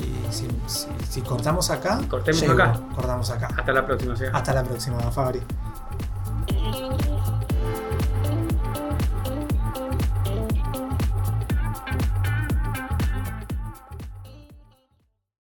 Y 0.00 0.32
si, 0.32 0.48
si- 0.66 0.88
si 1.08 1.20
cortamos 1.20 1.70
acá. 1.70 2.00
Cortemos 2.08 2.40
llego. 2.40 2.54
acá. 2.54 2.80
Cortamos 2.94 3.30
acá. 3.30 3.48
Hasta 3.56 3.72
la 3.72 3.86
próxima, 3.86 4.16
Seba. 4.16 4.36
Hasta 4.38 4.52
la 4.54 4.62
próxima, 4.64 4.98
Fabri. 5.12 5.40